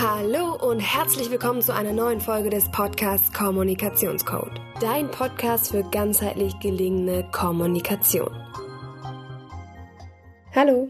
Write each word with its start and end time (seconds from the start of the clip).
Hallo 0.00 0.54
und 0.54 0.78
herzlich 0.78 1.28
willkommen 1.28 1.60
zu 1.60 1.74
einer 1.74 1.92
neuen 1.92 2.20
Folge 2.20 2.50
des 2.50 2.70
Podcasts 2.70 3.32
Kommunikationscode. 3.32 4.52
Dein 4.80 5.10
Podcast 5.10 5.72
für 5.72 5.82
ganzheitlich 5.82 6.56
gelingende 6.60 7.26
Kommunikation. 7.32 8.30
Hallo, 10.54 10.88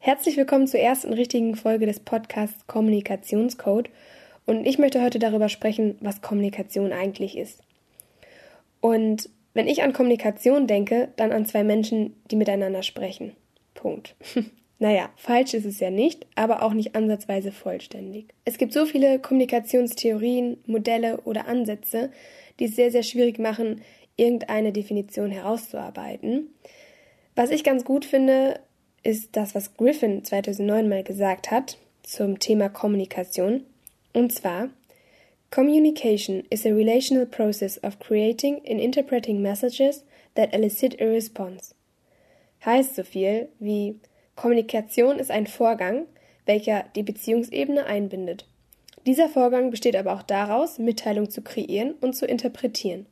herzlich 0.00 0.36
willkommen 0.36 0.66
zur 0.66 0.80
ersten 0.80 1.12
richtigen 1.12 1.54
Folge 1.54 1.86
des 1.86 2.00
Podcasts 2.00 2.66
Kommunikationscode 2.66 3.88
und 4.46 4.66
ich 4.66 4.78
möchte 4.78 5.00
heute 5.00 5.20
darüber 5.20 5.48
sprechen, 5.48 5.96
was 6.00 6.20
Kommunikation 6.20 6.92
eigentlich 6.92 7.38
ist. 7.38 7.62
Und 8.80 9.30
wenn 9.52 9.68
ich 9.68 9.84
an 9.84 9.92
Kommunikation 9.92 10.66
denke, 10.66 11.12
dann 11.14 11.30
an 11.30 11.46
zwei 11.46 11.62
Menschen, 11.62 12.20
die 12.32 12.36
miteinander 12.36 12.82
sprechen. 12.82 13.36
Punkt. 13.74 14.16
Naja, 14.78 15.10
falsch 15.16 15.54
ist 15.54 15.66
es 15.66 15.80
ja 15.80 15.90
nicht, 15.90 16.26
aber 16.34 16.62
auch 16.62 16.72
nicht 16.72 16.94
ansatzweise 16.94 17.52
vollständig. 17.52 18.26
Es 18.44 18.58
gibt 18.58 18.72
so 18.72 18.86
viele 18.86 19.18
Kommunikationstheorien, 19.18 20.58
Modelle 20.66 21.18
oder 21.22 21.46
Ansätze, 21.46 22.10
die 22.58 22.66
es 22.66 22.76
sehr, 22.76 22.90
sehr 22.90 23.02
schwierig 23.02 23.38
machen, 23.38 23.82
irgendeine 24.16 24.72
Definition 24.72 25.30
herauszuarbeiten. 25.30 26.48
Was 27.34 27.50
ich 27.50 27.64
ganz 27.64 27.84
gut 27.84 28.04
finde, 28.04 28.60
ist 29.02 29.36
das, 29.36 29.54
was 29.54 29.76
Griffin 29.76 30.24
2009 30.24 30.88
mal 30.88 31.04
gesagt 31.04 31.50
hat 31.50 31.78
zum 32.02 32.38
Thema 32.38 32.68
Kommunikation. 32.68 33.64
Und 34.12 34.32
zwar, 34.32 34.70
Communication 35.50 36.44
is 36.50 36.66
a 36.66 36.70
relational 36.70 37.26
process 37.26 37.78
of 37.84 37.98
creating 38.00 38.60
and 38.68 38.80
interpreting 38.80 39.40
messages 39.40 40.04
that 40.34 40.52
elicit 40.52 41.00
a 41.00 41.04
response. 41.04 41.74
Heißt 42.64 42.96
so 42.96 43.04
viel 43.04 43.48
wie 43.60 44.00
Kommunikation 44.36 45.18
ist 45.18 45.30
ein 45.30 45.46
Vorgang, 45.46 46.06
welcher 46.46 46.84
die 46.96 47.02
Beziehungsebene 47.02 47.86
einbindet. 47.86 48.46
Dieser 49.06 49.28
Vorgang 49.28 49.70
besteht 49.70 49.96
aber 49.96 50.14
auch 50.14 50.22
daraus, 50.22 50.78
Mitteilung 50.78 51.30
zu 51.30 51.42
kreieren 51.42 51.94
und 52.00 52.14
zu 52.14 52.26
interpretieren. 52.26 53.06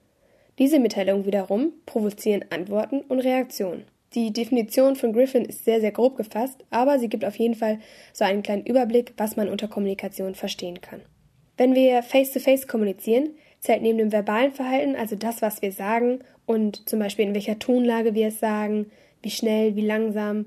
Diese 0.59 0.79
Mitteilungen 0.79 1.27
wiederum 1.27 1.73
provozieren 1.87 2.45
Antworten 2.51 3.01
und 3.01 3.21
Reaktionen. 3.21 3.85
Die 4.15 4.33
Definition 4.33 4.97
von 4.97 5.13
Griffin 5.13 5.45
ist 5.45 5.65
sehr, 5.65 5.81
sehr 5.81 5.93
grob 5.93 6.17
gefasst, 6.17 6.65
aber 6.71 6.99
sie 6.99 7.09
gibt 7.09 7.25
auf 7.25 7.37
jeden 7.37 7.55
Fall 7.55 7.79
so 8.13 8.25
einen 8.25 8.43
kleinen 8.43 8.67
Überblick, 8.67 9.15
was 9.17 9.37
man 9.37 9.49
unter 9.49 9.69
Kommunikation 9.69 10.35
verstehen 10.35 10.83
kann. 10.83 11.01
Wenn 11.57 11.75
wir 11.75 12.03
face-to-face 12.03 12.65
-face 12.65 12.69
kommunizieren, 12.69 13.31
zählt 13.61 13.83
neben 13.83 13.99
dem 13.99 14.13
verbalen 14.13 14.53
Verhalten, 14.53 14.97
also 14.97 15.17
das, 15.17 15.41
was 15.41 15.63
wir 15.63 15.73
sagen 15.73 16.19
und 16.47 16.89
zum 16.89 16.99
Beispiel 16.99 17.27
in 17.27 17.35
welcher 17.35 17.59
Tonlage 17.59 18.15
wir 18.15 18.29
es 18.29 18.41
sagen, 18.41 18.91
wie 19.23 19.31
schnell, 19.31 19.77
wie 19.77 19.87
langsam 19.87 20.47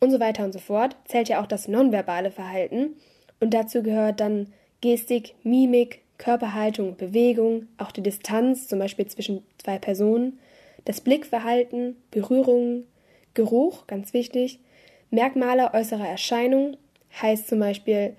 und 0.00 0.10
so 0.10 0.20
weiter 0.20 0.44
und 0.44 0.52
so 0.52 0.58
fort, 0.58 0.96
zählt 1.04 1.28
ja 1.28 1.42
auch 1.42 1.46
das 1.46 1.68
nonverbale 1.68 2.30
Verhalten. 2.30 2.96
Und 3.40 3.54
dazu 3.54 3.82
gehört 3.82 4.20
dann 4.20 4.52
Gestik, 4.80 5.34
Mimik, 5.42 6.02
Körperhaltung, 6.18 6.96
Bewegung, 6.96 7.66
auch 7.78 7.92
die 7.92 8.02
Distanz, 8.02 8.68
zum 8.68 8.78
Beispiel 8.78 9.06
zwischen 9.06 9.44
zwei 9.58 9.78
Personen, 9.78 10.38
das 10.84 11.00
Blickverhalten, 11.00 11.96
Berührungen, 12.10 12.86
Geruch, 13.34 13.86
ganz 13.86 14.12
wichtig, 14.12 14.58
Merkmale 15.10 15.72
äußerer 15.72 16.08
Erscheinung, 16.08 16.76
heißt 17.22 17.48
zum 17.48 17.60
Beispiel, 17.60 18.16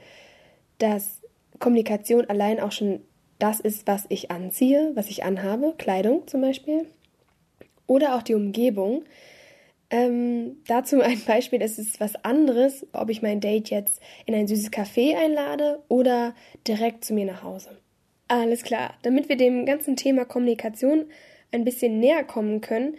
dass 0.77 1.21
Kommunikation 1.59 2.25
allein 2.29 2.59
auch 2.59 2.71
schon 2.71 3.01
das 3.37 3.59
ist, 3.59 3.87
was 3.87 4.05
ich 4.09 4.31
anziehe, 4.31 4.91
was 4.95 5.09
ich 5.09 5.23
anhabe, 5.23 5.73
Kleidung 5.77 6.27
zum 6.27 6.41
Beispiel, 6.41 6.85
oder 7.87 8.15
auch 8.15 8.21
die 8.21 8.35
Umgebung, 8.35 9.03
ähm, 9.89 10.57
dazu 10.67 11.01
ein 11.01 11.21
Beispiel, 11.25 11.61
es 11.61 11.79
ist 11.79 11.99
was 11.99 12.15
anderes, 12.23 12.85
ob 12.93 13.09
ich 13.09 13.21
mein 13.21 13.39
Date 13.39 13.69
jetzt 13.69 14.01
in 14.25 14.35
ein 14.35 14.47
süßes 14.47 14.71
Café 14.71 15.15
einlade 15.15 15.81
oder 15.87 16.35
direkt 16.67 17.03
zu 17.03 17.13
mir 17.13 17.25
nach 17.25 17.43
Hause. 17.43 17.77
Alles 18.27 18.63
klar, 18.63 18.93
damit 19.01 19.29
wir 19.29 19.37
dem 19.37 19.65
ganzen 19.65 19.95
Thema 19.95 20.25
Kommunikation 20.25 21.05
ein 21.51 21.65
bisschen 21.65 21.99
näher 21.99 22.23
kommen 22.23 22.61
können, 22.61 22.95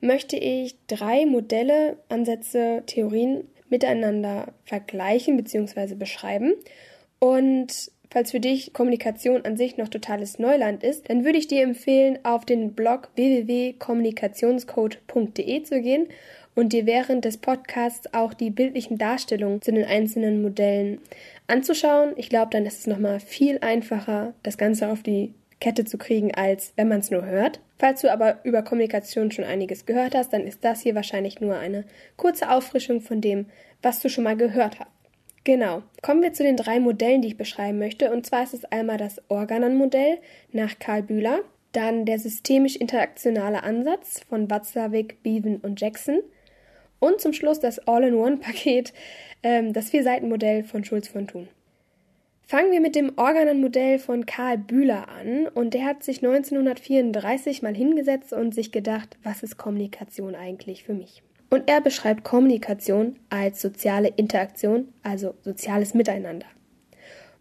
möchte 0.00 0.36
ich 0.36 0.76
drei 0.86 1.24
Modelle, 1.24 1.96
Ansätze, 2.10 2.82
Theorien 2.86 3.48
miteinander 3.70 4.52
vergleichen 4.66 5.38
bzw. 5.38 5.94
beschreiben. 5.94 6.52
Und 7.18 7.90
falls 8.14 8.30
für 8.30 8.40
dich 8.40 8.72
Kommunikation 8.72 9.44
an 9.44 9.56
sich 9.56 9.76
noch 9.76 9.88
totales 9.88 10.38
Neuland 10.38 10.84
ist, 10.84 11.10
dann 11.10 11.24
würde 11.24 11.38
ich 11.38 11.48
dir 11.48 11.64
empfehlen, 11.64 12.20
auf 12.22 12.44
den 12.44 12.72
Blog 12.72 13.08
www.kommunikationscode.de 13.16 15.64
zu 15.64 15.82
gehen 15.82 16.06
und 16.54 16.72
dir 16.72 16.86
während 16.86 17.24
des 17.24 17.38
Podcasts 17.38 18.14
auch 18.14 18.32
die 18.32 18.50
bildlichen 18.50 18.98
Darstellungen 18.98 19.60
zu 19.60 19.72
den 19.72 19.84
einzelnen 19.84 20.42
Modellen 20.42 21.00
anzuschauen. 21.48 22.12
Ich 22.16 22.28
glaube, 22.28 22.50
dann 22.52 22.66
ist 22.66 22.78
es 22.78 22.86
nochmal 22.86 23.18
viel 23.18 23.58
einfacher, 23.62 24.32
das 24.44 24.58
Ganze 24.58 24.90
auf 24.90 25.02
die 25.02 25.34
Kette 25.60 25.84
zu 25.84 25.98
kriegen, 25.98 26.32
als 26.32 26.72
wenn 26.76 26.86
man 26.86 27.00
es 27.00 27.10
nur 27.10 27.26
hört. 27.26 27.58
Falls 27.78 28.02
du 28.02 28.12
aber 28.12 28.38
über 28.44 28.62
Kommunikation 28.62 29.32
schon 29.32 29.44
einiges 29.44 29.86
gehört 29.86 30.14
hast, 30.14 30.32
dann 30.32 30.46
ist 30.46 30.64
das 30.64 30.82
hier 30.82 30.94
wahrscheinlich 30.94 31.40
nur 31.40 31.56
eine 31.56 31.82
kurze 32.16 32.48
Auffrischung 32.48 33.00
von 33.00 33.20
dem, 33.20 33.46
was 33.82 33.98
du 33.98 34.08
schon 34.08 34.22
mal 34.22 34.36
gehört 34.36 34.78
hast. 34.78 34.93
Genau. 35.44 35.82
Kommen 36.00 36.22
wir 36.22 36.32
zu 36.32 36.42
den 36.42 36.56
drei 36.56 36.80
Modellen, 36.80 37.20
die 37.20 37.28
ich 37.28 37.36
beschreiben 37.36 37.78
möchte. 37.78 38.10
Und 38.10 38.24
zwar 38.24 38.42
ist 38.42 38.54
es 38.54 38.64
einmal 38.64 38.96
das 38.96 39.20
Organon-Modell 39.28 40.18
nach 40.52 40.78
Karl 40.78 41.02
Bühler, 41.02 41.40
dann 41.72 42.06
der 42.06 42.18
systemisch-interaktionale 42.18 43.62
Ansatz 43.62 44.22
von 44.28 44.50
Watzlawick, 44.50 45.22
Beaven 45.22 45.58
und 45.58 45.80
Jackson 45.80 46.20
und 46.98 47.20
zum 47.20 47.34
Schluss 47.34 47.60
das 47.60 47.78
All-in-One-Paket, 47.86 48.94
ähm, 49.42 49.74
das 49.74 49.90
Vier-Seiten-Modell 49.90 50.64
von 50.64 50.84
Schulz 50.84 51.08
von 51.08 51.26
Thun. 51.26 51.48
Fangen 52.46 52.72
wir 52.72 52.80
mit 52.80 52.94
dem 52.94 53.12
Organon-Modell 53.16 53.98
von 53.98 54.24
Karl 54.24 54.58
Bühler 54.58 55.08
an 55.08 55.48
und 55.48 55.74
der 55.74 55.84
hat 55.84 56.02
sich 56.02 56.18
1934 56.18 57.62
mal 57.62 57.74
hingesetzt 57.74 58.32
und 58.32 58.54
sich 58.54 58.72
gedacht, 58.72 59.18
was 59.22 59.42
ist 59.42 59.58
Kommunikation 59.58 60.34
eigentlich 60.34 60.84
für 60.84 60.94
mich? 60.94 61.22
Und 61.50 61.68
er 61.68 61.80
beschreibt 61.80 62.24
Kommunikation 62.24 63.16
als 63.30 63.60
soziale 63.60 64.08
Interaktion, 64.08 64.88
also 65.02 65.34
soziales 65.42 65.94
Miteinander. 65.94 66.46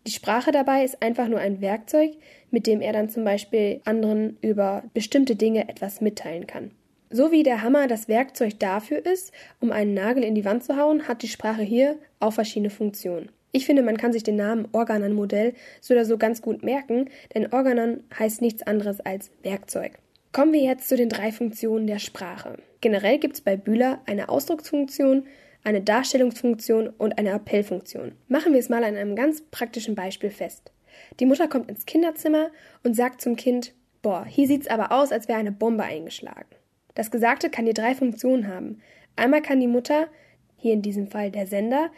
Die 0.06 0.12
Sprache 0.12 0.52
dabei 0.52 0.84
ist 0.84 1.02
einfach 1.02 1.28
nur 1.28 1.40
ein 1.40 1.62
Werkzeug, 1.62 2.12
mit 2.52 2.68
dem 2.68 2.82
er 2.82 2.94
dann 2.94 3.10
zum 3.10 3.24
Beispiel 3.24 3.82
anderen 3.86 4.38
über 4.42 4.84
bestimmte 4.94 5.36
Dinge 5.36 5.70
etwas 5.70 6.02
mitteilen 6.02 6.46
kann. 6.46 6.72
So 7.10 7.32
wie 7.32 7.44
der 7.44 7.62
Hammer 7.62 7.88
das 7.88 8.08
Werkzeug 8.08 8.60
dafür 8.60 9.06
ist, 9.06 9.32
um 9.60 9.72
einen 9.72 9.94
Nagel 9.94 10.24
in 10.24 10.36
die 10.36 10.46
Wand 10.46 10.64
zu 10.64 10.78
hauen, 10.78 11.08
hat 11.08 11.22
die 11.22 11.28
Sprache 11.28 11.62
hier 11.62 11.96
auch 12.20 12.34
verschiedene 12.34 12.70
Funktionen. 12.70 13.30
Ich 13.52 13.68
finde, 13.68 13.84
man 13.84 13.98
kann 13.98 14.12
sich 14.12 14.24
den 14.24 14.36
Namen 14.36 14.68
Organon-Modell 14.72 15.54
so 15.80 15.94
oder 15.94 16.06
so 16.06 16.18
ganz 16.18 16.42
gut 16.42 16.64
merken, 16.64 17.10
denn 17.36 17.54
Organon 17.54 18.04
heißt 18.18 18.42
nichts 18.42 18.64
anderes 18.64 19.00
als 19.00 19.30
Werkzeug. 19.44 20.00
Kommen 20.32 20.54
wir 20.54 20.62
jetzt 20.62 20.90
zu 20.90 20.98
den 20.98 21.10
drei 21.10 21.32
Funktionen 21.32 21.86
der 21.86 22.00
Sprache. 22.00 22.58
Generell 22.84 23.18
gibt 23.18 23.36
es 23.36 23.42
bei 23.42 23.56
Bühler 23.56 24.02
eine 24.08 24.28
Ausdrucksfunktion, 24.28 25.26
eine 25.64 25.82
Darstellungsfunktion 25.82 26.90
und 26.90 27.18
eine 27.18 27.32
Appellfunktion. 27.32 28.12
Machen 28.28 28.52
wir 28.52 28.60
es 28.60 28.68
mal 28.68 28.84
an 28.84 28.98
einem 28.98 29.16
ganz 29.16 29.42
praktischen 29.42 29.96
Beispiel 29.96 30.30
fest. 30.30 30.74
Die 31.22 31.26
Mutter 31.26 31.48
kommt 31.48 31.70
ins 31.70 31.86
Kinderzimmer 31.86 32.52
und 32.84 32.94
sagt 32.94 33.22
zum 33.22 33.38
Kind, 33.38 33.74
boah, 34.02 34.26
hier 34.26 34.48
sieht's 34.48 34.68
aber 34.68 34.92
aus, 34.92 35.14
als 35.14 35.30
wäre 35.30 35.40
eine 35.40 35.54
Bombe 35.54 35.84
eingeschlagen. 35.84 36.50
Das 36.94 37.10
Gesagte 37.10 37.50
kann 37.50 37.64
hier 37.64 37.74
drei 37.74 37.96
Funktionen 37.96 38.50
haben. 38.50 38.82
Einmal 39.16 39.42
kann 39.42 39.62
die 39.62 39.68
Mutter, 39.68 40.10
hier 40.58 40.74
in 40.74 40.82
diesem 40.82 41.08
Fall 41.08 41.32
der 41.32 41.48
Sender, 41.48 41.90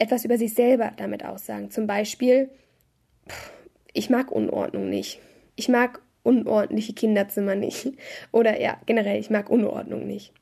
etwas 0.00 0.24
über 0.24 0.38
sich 0.38 0.54
selber 0.54 0.92
damit 0.96 1.24
aussagen. 1.24 1.70
Zum 1.70 1.86
Beispiel, 1.86 2.50
ich 3.92 4.10
mag 4.10 4.32
Unordnung 4.32 4.90
nicht. 4.90 5.20
Ich 5.54 5.68
mag 5.68 6.02
unordentliche 6.22 6.92
Kinderzimmer 6.92 7.54
nicht. 7.54 7.92
Oder 8.32 8.60
ja, 8.60 8.78
generell, 8.86 9.18
ich 9.18 9.30
mag 9.30 9.50
Unordnung 9.50 10.06
nicht. 10.06 10.32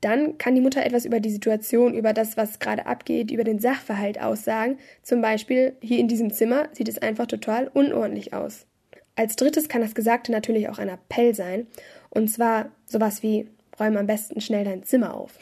Dann 0.00 0.36
kann 0.36 0.56
die 0.56 0.60
Mutter 0.60 0.84
etwas 0.84 1.04
über 1.04 1.20
die 1.20 1.30
Situation, 1.30 1.94
über 1.94 2.12
das, 2.12 2.36
was 2.36 2.58
gerade 2.58 2.86
abgeht, 2.86 3.30
über 3.30 3.44
den 3.44 3.60
Sachverhalt 3.60 4.20
aussagen. 4.20 4.78
Zum 5.02 5.20
Beispiel, 5.22 5.76
hier 5.80 5.98
in 5.98 6.08
diesem 6.08 6.32
Zimmer 6.32 6.68
sieht 6.72 6.88
es 6.88 6.98
einfach 6.98 7.26
total 7.26 7.68
unordentlich 7.68 8.34
aus. 8.34 8.66
Als 9.14 9.36
drittes 9.36 9.68
kann 9.68 9.80
das 9.80 9.94
Gesagte 9.94 10.32
natürlich 10.32 10.68
auch 10.68 10.78
ein 10.78 10.88
Appell 10.88 11.34
sein. 11.34 11.68
Und 12.10 12.28
zwar 12.28 12.72
sowas 12.86 13.22
wie, 13.22 13.46
räume 13.78 14.00
am 14.00 14.06
besten 14.06 14.40
schnell 14.40 14.64
dein 14.64 14.82
Zimmer 14.82 15.14
auf. 15.14 15.38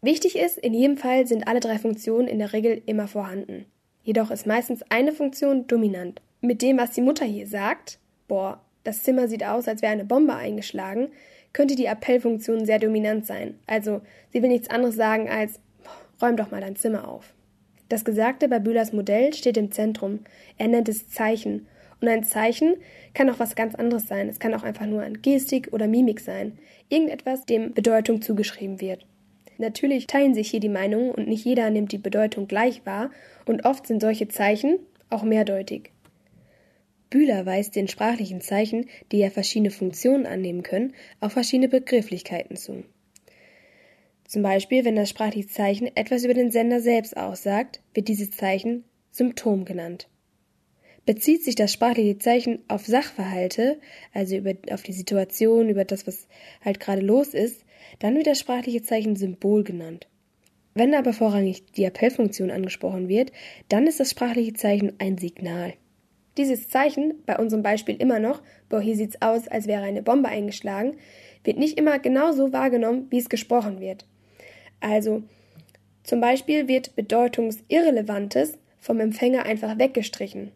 Wichtig 0.00 0.36
ist, 0.36 0.58
in 0.58 0.74
jedem 0.74 0.96
Fall 0.96 1.26
sind 1.26 1.48
alle 1.48 1.60
drei 1.60 1.78
Funktionen 1.78 2.28
in 2.28 2.38
der 2.38 2.52
Regel 2.52 2.82
immer 2.86 3.08
vorhanden. 3.08 3.64
Jedoch 4.02 4.30
ist 4.30 4.46
meistens 4.46 4.82
eine 4.90 5.12
Funktion 5.12 5.66
dominant. 5.66 6.20
Mit 6.40 6.60
dem, 6.60 6.76
was 6.76 6.90
die 6.90 7.00
Mutter 7.00 7.24
hier 7.24 7.46
sagt, 7.46 7.98
boah, 8.28 8.60
das 8.84 9.02
Zimmer 9.02 9.28
sieht 9.28 9.44
aus, 9.44 9.66
als 9.68 9.82
wäre 9.82 9.92
eine 9.92 10.04
Bombe 10.04 10.34
eingeschlagen, 10.34 11.08
könnte 11.52 11.76
die 11.76 11.88
Appellfunktion 11.88 12.66
sehr 12.66 12.78
dominant 12.78 13.26
sein. 13.26 13.58
Also, 13.66 14.02
sie 14.32 14.42
will 14.42 14.50
nichts 14.50 14.70
anderes 14.70 14.96
sagen 14.96 15.28
als, 15.28 15.60
räum 16.20 16.36
doch 16.36 16.50
mal 16.50 16.60
dein 16.60 16.76
Zimmer 16.76 17.08
auf. 17.08 17.34
Das 17.88 18.04
Gesagte 18.04 18.48
bei 18.48 18.58
Bühlers 18.58 18.92
Modell 18.92 19.32
steht 19.34 19.56
im 19.56 19.70
Zentrum. 19.70 20.20
Er 20.58 20.68
nennt 20.68 20.88
es 20.88 21.08
Zeichen 21.08 21.66
und 22.00 22.08
ein 22.08 22.24
Zeichen 22.24 22.76
kann 23.14 23.30
auch 23.30 23.38
was 23.38 23.54
ganz 23.54 23.74
anderes 23.74 24.08
sein. 24.08 24.28
Es 24.28 24.38
kann 24.38 24.54
auch 24.54 24.62
einfach 24.62 24.86
nur 24.86 25.02
ein 25.02 25.22
Gestik 25.22 25.68
oder 25.72 25.86
Mimik 25.86 26.20
sein. 26.20 26.58
Irgendetwas, 26.88 27.46
dem 27.46 27.72
Bedeutung 27.72 28.20
zugeschrieben 28.20 28.80
wird. 28.80 29.06
Natürlich 29.58 30.06
teilen 30.06 30.34
sich 30.34 30.50
hier 30.50 30.60
die 30.60 30.68
Meinungen 30.68 31.12
und 31.12 31.28
nicht 31.28 31.44
jeder 31.44 31.70
nimmt 31.70 31.92
die 31.92 31.98
Bedeutung 31.98 32.48
gleich 32.48 32.84
wahr 32.84 33.10
und 33.46 33.64
oft 33.64 33.86
sind 33.86 34.00
solche 34.00 34.28
Zeichen 34.28 34.78
auch 35.10 35.22
mehrdeutig. 35.22 35.93
Bühler 37.14 37.46
weist 37.46 37.76
den 37.76 37.86
sprachlichen 37.86 38.40
Zeichen, 38.40 38.86
die 39.12 39.18
ja 39.18 39.30
verschiedene 39.30 39.70
Funktionen 39.70 40.26
annehmen 40.26 40.64
können, 40.64 40.94
auch 41.20 41.30
verschiedene 41.30 41.68
Begrifflichkeiten 41.68 42.56
zu. 42.56 42.82
Zum 44.24 44.42
Beispiel, 44.42 44.84
wenn 44.84 44.96
das 44.96 45.10
sprachliche 45.10 45.46
Zeichen 45.46 45.88
etwas 45.94 46.24
über 46.24 46.34
den 46.34 46.50
Sender 46.50 46.80
selbst 46.80 47.16
aussagt, 47.16 47.80
wird 47.94 48.08
dieses 48.08 48.32
Zeichen 48.32 48.82
Symptom 49.12 49.64
genannt. 49.64 50.08
Bezieht 51.06 51.44
sich 51.44 51.54
das 51.54 51.72
sprachliche 51.72 52.18
Zeichen 52.18 52.64
auf 52.66 52.84
Sachverhalte, 52.84 53.78
also 54.12 54.34
über, 54.34 54.54
auf 54.72 54.82
die 54.82 54.92
Situation, 54.92 55.68
über 55.68 55.84
das, 55.84 56.08
was 56.08 56.26
halt 56.64 56.80
gerade 56.80 57.02
los 57.02 57.32
ist, 57.32 57.64
dann 58.00 58.16
wird 58.16 58.26
das 58.26 58.40
sprachliche 58.40 58.82
Zeichen 58.82 59.14
Symbol 59.14 59.62
genannt. 59.62 60.08
Wenn 60.74 60.96
aber 60.96 61.12
vorrangig 61.12 61.64
die 61.76 61.84
Appellfunktion 61.86 62.50
angesprochen 62.50 63.06
wird, 63.06 63.30
dann 63.68 63.86
ist 63.86 64.00
das 64.00 64.10
sprachliche 64.10 64.54
Zeichen 64.54 64.94
ein 64.98 65.16
Signal. 65.16 65.74
Dieses 66.36 66.68
Zeichen, 66.68 67.22
bei 67.26 67.38
unserem 67.38 67.62
Beispiel 67.62 67.96
immer 67.96 68.18
noch, 68.18 68.42
boah, 68.68 68.80
hier 68.80 68.96
sieht's 68.96 69.22
aus, 69.22 69.46
als 69.48 69.66
wäre 69.66 69.82
eine 69.82 70.02
Bombe 70.02 70.28
eingeschlagen, 70.28 70.96
wird 71.44 71.58
nicht 71.58 71.78
immer 71.78 71.98
genau 71.98 72.32
so 72.32 72.52
wahrgenommen, 72.52 73.06
wie 73.10 73.18
es 73.18 73.28
gesprochen 73.28 73.80
wird. 73.80 74.06
Also, 74.80 75.22
zum 76.02 76.20
Beispiel 76.20 76.68
wird 76.68 76.96
Bedeutungsirrelevantes 76.96 78.58
vom 78.78 79.00
Empfänger 79.00 79.44
einfach 79.46 79.78
weggestrichen 79.78 80.52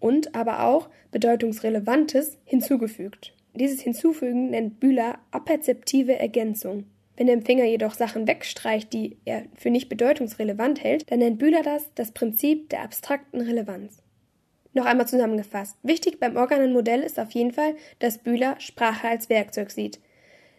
und 0.00 0.34
aber 0.34 0.64
auch 0.64 0.88
Bedeutungsrelevantes 1.12 2.38
hinzugefügt. 2.44 3.34
Dieses 3.54 3.80
Hinzufügen 3.80 4.50
nennt 4.50 4.80
Bühler 4.80 5.18
aperzeptive 5.30 6.18
Ergänzung. 6.18 6.84
Wenn 7.16 7.26
der 7.26 7.36
Empfänger 7.36 7.64
jedoch 7.64 7.94
Sachen 7.94 8.26
wegstreicht, 8.26 8.92
die 8.92 9.18
er 9.24 9.44
für 9.54 9.70
nicht 9.70 9.88
bedeutungsrelevant 9.88 10.82
hält, 10.82 11.10
dann 11.10 11.18
nennt 11.18 11.38
Bühler 11.38 11.62
das 11.62 11.92
das 11.94 12.12
Prinzip 12.12 12.70
der 12.70 12.82
abstrakten 12.82 13.40
Relevanz. 13.40 14.02
Noch 14.72 14.86
einmal 14.86 15.08
zusammengefasst. 15.08 15.76
Wichtig 15.82 16.20
beim 16.20 16.36
Organenmodell 16.36 17.02
ist 17.02 17.18
auf 17.18 17.32
jeden 17.32 17.52
Fall, 17.52 17.74
dass 17.98 18.18
Bühler 18.18 18.54
Sprache 18.60 19.08
als 19.08 19.28
Werkzeug 19.28 19.70
sieht. 19.70 19.98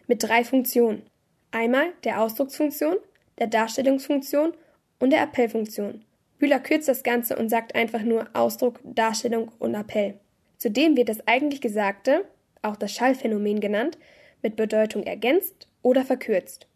Mit 0.06 0.22
drei 0.22 0.44
Funktionen. 0.44 1.02
Einmal 1.50 1.86
der 2.04 2.20
Ausdrucksfunktion, 2.20 2.96
der 3.38 3.46
Darstellungsfunktion 3.46 4.52
und 4.98 5.10
der 5.10 5.22
Appellfunktion. 5.22 6.04
Bühler 6.38 6.60
kürzt 6.60 6.88
das 6.88 7.02
Ganze 7.02 7.36
und 7.36 7.48
sagt 7.48 7.74
einfach 7.74 8.02
nur 8.02 8.26
Ausdruck, 8.32 8.80
Darstellung 8.84 9.50
und 9.58 9.74
Appell. 9.74 10.14
Zudem 10.58 10.96
wird 10.96 11.08
das 11.08 11.26
eigentlich 11.26 11.60
Gesagte, 11.60 12.24
auch 12.62 12.76
das 12.76 12.92
Schallphänomen 12.92 13.60
genannt, 13.60 13.98
mit 14.42 14.56
Bedeutung 14.56 15.04
ergänzt 15.04 15.68
oder 15.82 16.04
verkürzt. 16.04 16.66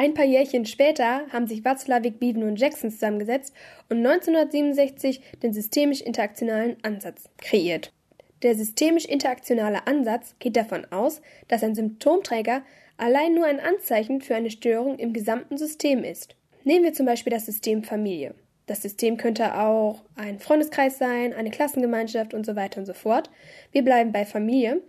Ein 0.00 0.14
paar 0.14 0.24
Jährchen 0.24 0.64
später 0.64 1.26
haben 1.30 1.46
sich 1.46 1.60
Václavik, 1.60 2.18
Beaven 2.18 2.44
und 2.44 2.58
Jackson 2.58 2.90
zusammengesetzt 2.90 3.52
und 3.90 3.98
1967 3.98 5.20
den 5.42 5.52
systemisch-interaktionalen 5.52 6.78
Ansatz 6.82 7.28
kreiert. 7.36 7.92
Der 8.40 8.54
systemisch-interaktionale 8.54 9.86
Ansatz 9.86 10.36
geht 10.38 10.56
davon 10.56 10.86
aus, 10.90 11.20
dass 11.48 11.62
ein 11.62 11.74
Symptomträger 11.74 12.62
allein 12.96 13.34
nur 13.34 13.44
ein 13.44 13.60
Anzeichen 13.60 14.22
für 14.22 14.34
eine 14.34 14.50
Störung 14.50 14.98
im 14.98 15.12
gesamten 15.12 15.58
System 15.58 16.02
ist. 16.02 16.34
Nehmen 16.64 16.86
wir 16.86 16.94
zum 16.94 17.04
Beispiel 17.04 17.34
das 17.34 17.44
System 17.44 17.84
Familie. 17.84 18.34
Das 18.64 18.80
System 18.80 19.18
könnte 19.18 19.54
auch 19.58 20.00
ein 20.16 20.38
Freundeskreis 20.38 20.96
sein, 20.96 21.34
eine 21.34 21.50
Klassengemeinschaft 21.50 22.32
und 22.32 22.46
so 22.46 22.56
weiter 22.56 22.80
und 22.80 22.86
so 22.86 22.94
fort. 22.94 23.28
Wir 23.70 23.84
bleiben 23.84 24.12
bei 24.12 24.24
Familie 24.24 24.80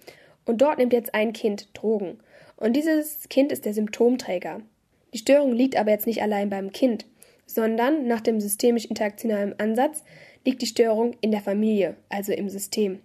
und 0.46 0.62
dort 0.62 0.78
nimmt 0.78 0.94
jetzt 0.94 1.14
ein 1.14 1.34
Kind 1.34 1.68
Drogen. 1.74 2.22
Und 2.56 2.78
dieses 2.78 3.28
Kind 3.28 3.52
ist 3.52 3.66
der 3.66 3.74
Symptomträger. 3.74 4.62
Die 5.14 5.20
Störung 5.20 5.54
liegt 5.54 5.76
aber 5.76 5.92
jetzt 5.92 6.08
nicht 6.08 6.22
allein 6.22 6.50
beim 6.50 6.72
Kind, 6.72 7.06
sondern 7.46 8.08
nach 8.08 8.22
dem 8.22 8.40
systemisch-interaktionalen 8.40 9.60
Ansatz 9.60 10.04
liegt 10.46 10.62
die 10.62 10.68
Störung 10.68 11.16
in 11.22 11.32
der 11.32 11.42
Familie, 11.42 11.96
also 12.10 12.32
im 12.32 12.50
System. 12.50 13.00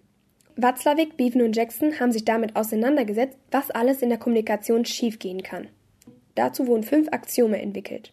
Watzlawick, 0.56 1.16
Beaven 1.16 1.42
und 1.42 1.54
Jackson 1.54 2.00
haben 2.00 2.12
sich 2.12 2.24
damit 2.24 2.56
auseinandergesetzt, 2.56 3.36
was 3.50 3.70
alles 3.70 4.00
in 4.00 4.08
der 4.08 4.18
Kommunikation 4.18 4.84
schiefgehen 4.86 5.42
kann. 5.42 5.68
Dazu 6.34 6.66
wurden 6.66 6.82
fünf 6.82 7.08
Axiome 7.12 7.60
entwickelt. 7.60 8.12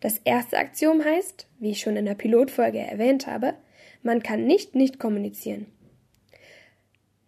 Das 0.00 0.18
erste 0.24 0.58
Axiom 0.58 1.04
heißt, 1.04 1.46
wie 1.58 1.70
ich 1.70 1.80
schon 1.80 1.96
in 1.96 2.04
der 2.04 2.14
Pilotfolge 2.14 2.78
erwähnt 2.78 3.26
habe, 3.26 3.54
man 4.02 4.22
kann 4.22 4.46
nicht 4.46 4.74
nicht 4.74 4.98
kommunizieren. 4.98 5.66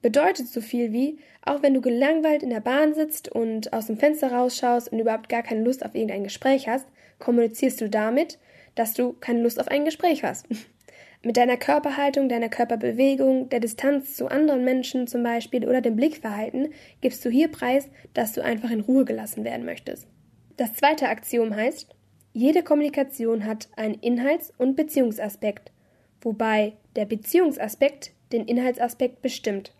Bedeutet 0.04 0.48
so 0.48 0.60
viel 0.60 0.92
wie, 0.92 1.16
auch 1.46 1.62
wenn 1.62 1.72
du 1.72 1.80
gelangweilt 1.80 2.42
in 2.42 2.50
der 2.50 2.60
Bahn 2.60 2.92
sitzt 2.92 3.32
und 3.32 3.72
aus 3.72 3.86
dem 3.86 3.96
Fenster 3.96 4.32
rausschaust 4.32 4.92
und 4.92 4.98
überhaupt 4.98 5.30
gar 5.30 5.42
keine 5.42 5.62
Lust 5.62 5.82
auf 5.82 5.94
irgendein 5.94 6.24
Gespräch 6.24 6.68
hast, 6.68 6.86
kommunizierst 7.18 7.80
du 7.80 7.88
damit, 7.88 8.38
dass 8.74 8.92
du 8.92 9.14
keine 9.14 9.40
Lust 9.40 9.58
auf 9.58 9.68
ein 9.68 9.86
Gespräch 9.86 10.22
hast. 10.22 10.46
Mit 11.22 11.38
deiner 11.38 11.56
Körperhaltung, 11.56 12.28
deiner 12.28 12.50
Körperbewegung, 12.50 13.48
der 13.48 13.60
Distanz 13.60 14.14
zu 14.14 14.28
anderen 14.28 14.62
Menschen 14.62 15.06
zum 15.06 15.22
Beispiel 15.22 15.66
oder 15.66 15.80
dem 15.80 15.96
Blickverhalten 15.96 16.74
gibst 17.00 17.24
du 17.24 17.30
hier 17.30 17.48
preis, 17.48 17.88
dass 18.12 18.34
du 18.34 18.44
einfach 18.44 18.70
in 18.70 18.80
Ruhe 18.80 19.06
gelassen 19.06 19.42
werden 19.42 19.64
möchtest. 19.64 20.06
Das 20.58 20.74
zweite 20.74 21.08
Axiom 21.08 21.56
heißt, 21.56 21.88
jede 22.34 22.62
Kommunikation 22.62 23.46
hat 23.46 23.68
einen 23.76 23.94
Inhalts- 24.02 24.52
und 24.58 24.76
Beziehungsaspekt, 24.76 25.72
wobei 26.20 26.74
der 26.94 27.06
Beziehungsaspekt 27.06 28.12
den 28.32 28.44
Inhaltsaspekt 28.44 29.22
bestimmt. 29.22 29.72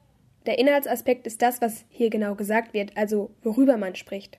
Der 0.47 0.59
Inhaltsaspekt 0.59 1.27
ist 1.27 1.41
das, 1.41 1.61
was 1.61 1.85
hier 1.89 2.11
genau 2.11 2.35
gesagt 2.35 2.75
wird, 2.75 2.97
also 2.97 3.31
worüber 3.43 3.77
man 3.77 3.95
spricht. 3.95 4.39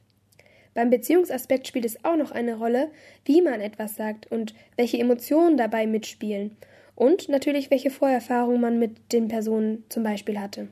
Beim 0.74 0.90
Beziehungsaspekt 0.90 1.68
spielt 1.68 1.86
es 1.86 2.04
auch 2.04 2.18
noch 2.18 2.31
eine 2.31 2.57
Rolle, 2.57 2.92
wie 3.24 3.42
man 3.42 3.62
etwas 3.62 3.96
sagt 3.96 4.30
und 4.31 4.54
welche 4.75 5.00
Emotionen 5.00 5.57
dabei 5.57 5.88
mitspielen 5.88 6.57
und 6.96 7.30
natürlich 7.30 7.72
welche 7.72 7.90
Vorerfahrungen 7.90 8.62
man 8.62 8.78
mit 8.78 9.13
den 9.13 9.28
Personen 9.28 9.86
zum 9.90 10.04
Beispiel 10.04 10.40
hatte. 10.40 10.68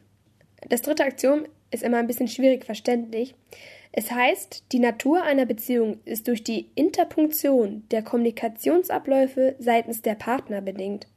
Das 0.69 0.81
dritte 0.81 1.03
Aktion 1.03 1.47
ist 1.71 1.83
immer 1.83 1.97
ein 1.97 2.07
bisschen 2.07 2.27
schwierig 2.27 2.65
verständlich. 2.65 3.33
Es 3.91 4.11
heißt, 4.11 4.65
die 4.71 4.79
Natur 4.79 5.23
einer 5.23 5.45
Beziehung 5.45 5.99
ist 6.05 6.27
durch 6.27 6.43
die 6.43 6.69
Interpunktion 6.75 7.83
der 7.91 8.03
Kommunikationsabläufe 8.03 9.55
seitens 9.59 10.01
der 10.01 10.15
Partner 10.15 10.61
bedingt. 10.61 11.07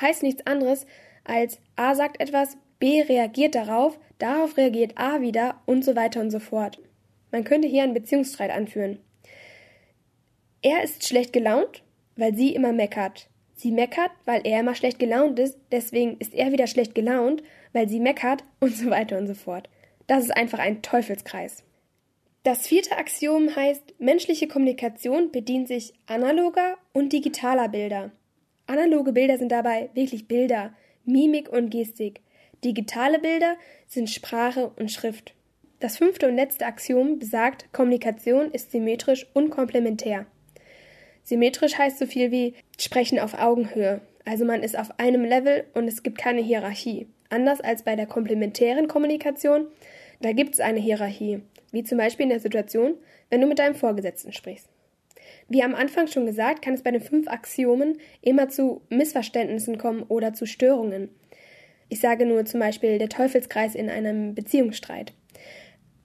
Heißt 0.00 0.22
nichts 0.22 0.46
anderes 0.46 0.86
als 1.24 1.58
A 1.76 1.94
sagt 1.94 2.20
etwas, 2.20 2.56
B 2.82 3.00
reagiert 3.00 3.54
darauf, 3.54 3.96
darauf 4.18 4.56
reagiert 4.56 4.94
A 4.98 5.20
wieder 5.20 5.62
und 5.66 5.84
so 5.84 5.94
weiter 5.94 6.20
und 6.20 6.32
so 6.32 6.40
fort. 6.40 6.80
Man 7.30 7.44
könnte 7.44 7.68
hier 7.68 7.84
einen 7.84 7.94
Beziehungsstreit 7.94 8.50
anführen. 8.50 8.98
Er 10.62 10.82
ist 10.82 11.06
schlecht 11.06 11.32
gelaunt, 11.32 11.84
weil 12.16 12.34
sie 12.34 12.52
immer 12.52 12.72
meckert. 12.72 13.28
Sie 13.54 13.70
meckert, 13.70 14.10
weil 14.24 14.40
er 14.42 14.58
immer 14.58 14.74
schlecht 14.74 14.98
gelaunt 14.98 15.38
ist, 15.38 15.60
deswegen 15.70 16.16
ist 16.18 16.34
er 16.34 16.50
wieder 16.50 16.66
schlecht 16.66 16.96
gelaunt, 16.96 17.44
weil 17.72 17.88
sie 17.88 18.00
meckert 18.00 18.42
und 18.58 18.74
so 18.76 18.90
weiter 18.90 19.16
und 19.16 19.28
so 19.28 19.34
fort. 19.34 19.68
Das 20.08 20.24
ist 20.24 20.36
einfach 20.36 20.58
ein 20.58 20.82
Teufelskreis. 20.82 21.62
Das 22.42 22.66
vierte 22.66 22.96
Axiom 22.96 23.54
heißt, 23.54 23.94
menschliche 24.00 24.48
Kommunikation 24.48 25.30
bedient 25.30 25.68
sich 25.68 25.92
analoger 26.06 26.78
und 26.92 27.12
digitaler 27.12 27.68
Bilder. 27.68 28.10
Analoge 28.66 29.12
Bilder 29.12 29.38
sind 29.38 29.52
dabei 29.52 29.90
wirklich 29.94 30.26
Bilder, 30.26 30.74
Mimik 31.04 31.48
und 31.48 31.70
Gestik. 31.70 32.22
Digitale 32.64 33.18
Bilder 33.18 33.56
sind 33.88 34.08
Sprache 34.08 34.70
und 34.78 34.92
Schrift. 34.92 35.34
Das 35.80 35.96
fünfte 35.96 36.28
und 36.28 36.36
letzte 36.36 36.64
Axiom 36.64 37.18
besagt, 37.18 37.72
Kommunikation 37.72 38.52
ist 38.52 38.70
symmetrisch 38.70 39.26
und 39.32 39.50
komplementär. 39.50 40.26
Symmetrisch 41.24 41.76
heißt 41.76 41.98
so 41.98 42.06
viel 42.06 42.30
wie 42.30 42.54
sprechen 42.78 43.18
auf 43.18 43.34
Augenhöhe. 43.34 44.00
Also 44.24 44.44
man 44.44 44.62
ist 44.62 44.78
auf 44.78 45.00
einem 45.00 45.24
Level 45.24 45.64
und 45.74 45.88
es 45.88 46.04
gibt 46.04 46.18
keine 46.18 46.40
Hierarchie. 46.40 47.08
Anders 47.30 47.60
als 47.60 47.82
bei 47.82 47.96
der 47.96 48.06
komplementären 48.06 48.86
Kommunikation, 48.86 49.66
da 50.20 50.30
gibt 50.30 50.54
es 50.54 50.60
eine 50.60 50.78
Hierarchie. 50.78 51.42
Wie 51.72 51.82
zum 51.82 51.98
Beispiel 51.98 52.24
in 52.24 52.30
der 52.30 52.38
Situation, 52.38 52.94
wenn 53.28 53.40
du 53.40 53.48
mit 53.48 53.58
deinem 53.58 53.74
Vorgesetzten 53.74 54.32
sprichst. 54.32 54.68
Wie 55.48 55.64
am 55.64 55.74
Anfang 55.74 56.06
schon 56.06 56.26
gesagt, 56.26 56.62
kann 56.62 56.74
es 56.74 56.82
bei 56.82 56.92
den 56.92 57.00
fünf 57.00 57.26
Axiomen 57.26 57.98
immer 58.20 58.48
zu 58.48 58.82
Missverständnissen 58.88 59.78
kommen 59.78 60.04
oder 60.04 60.32
zu 60.32 60.46
Störungen. 60.46 61.08
Ich 61.92 62.00
sage 62.00 62.24
nur 62.24 62.46
zum 62.46 62.58
Beispiel 62.58 62.96
der 62.96 63.10
Teufelskreis 63.10 63.74
in 63.74 63.90
einem 63.90 64.34
Beziehungsstreit. 64.34 65.12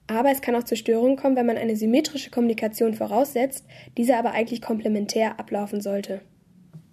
Aber 0.06 0.30
es 0.30 0.42
kann 0.42 0.54
auch 0.54 0.64
zu 0.64 0.76
Störungen 0.76 1.16
kommen, 1.16 1.34
wenn 1.34 1.46
man 1.46 1.56
eine 1.56 1.76
symmetrische 1.76 2.28
Kommunikation 2.28 2.92
voraussetzt, 2.92 3.64
diese 3.96 4.18
aber 4.18 4.32
eigentlich 4.32 4.60
komplementär 4.60 5.40
ablaufen 5.40 5.80
sollte. 5.80 6.20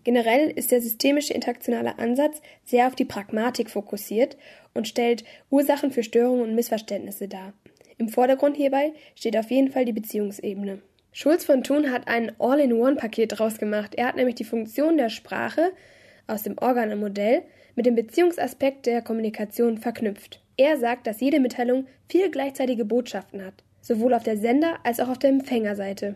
Generell 0.06 0.50
ist 0.50 0.72
der 0.72 0.80
systemische 0.80 1.34
interaktionale 1.34 2.00
Ansatz 2.00 2.42
sehr 2.64 2.88
auf 2.88 2.96
die 2.96 3.04
Pragmatik 3.04 3.70
fokussiert 3.70 4.38
und 4.74 4.88
stellt 4.88 5.26
Ursachen 5.50 5.92
für 5.92 6.04
Störungen 6.04 6.44
und 6.44 6.56
Missverständnisse 6.56 7.28
dar. 7.28 7.52
Im 7.98 8.08
Vordergrund 8.08 8.56
hierbei 8.56 8.94
steht 9.14 9.36
auf 9.36 9.52
jeden 9.52 9.72
Fall 9.72 9.84
die 9.84 9.92
Beziehungsebene. 9.92 10.82
Schulz 11.12 11.44
von 11.44 11.66
Thun 11.66 11.92
hat 11.92 12.08
ein 12.08 12.32
All-in-One-Paket 12.40 13.40
draus 13.40 13.58
gemacht. 13.58 13.94
Er 13.96 14.08
hat 14.08 14.16
nämlich 14.16 14.36
die 14.36 14.46
Funktion 14.46 14.96
der 14.96 15.10
Sprache 15.10 15.74
aus 16.28 16.44
dem 16.44 16.58
Organenmodell 16.58 17.44
mit 17.76 17.86
dem 17.86 17.96
Beziehungsaspekt 17.96 18.86
der 18.86 19.02
Kommunikation 19.02 19.78
verknüpft. 19.78 20.42
Er 20.58 20.78
sagt, 20.78 21.06
dass 21.08 21.20
jede 21.20 21.40
Mitteilung 21.40 21.88
vier 22.10 22.30
gleichzeitige 22.30 22.86
Botschaften 22.86 23.44
hat. 23.44 23.64
sowohl 23.86 24.16
auf 24.16 24.24
der 24.24 24.38
Sender- 24.38 24.80
als 24.84 25.00
auch 25.00 25.10
auf 25.10 25.20
der 25.20 25.30
Empfängerseite. 25.30 26.16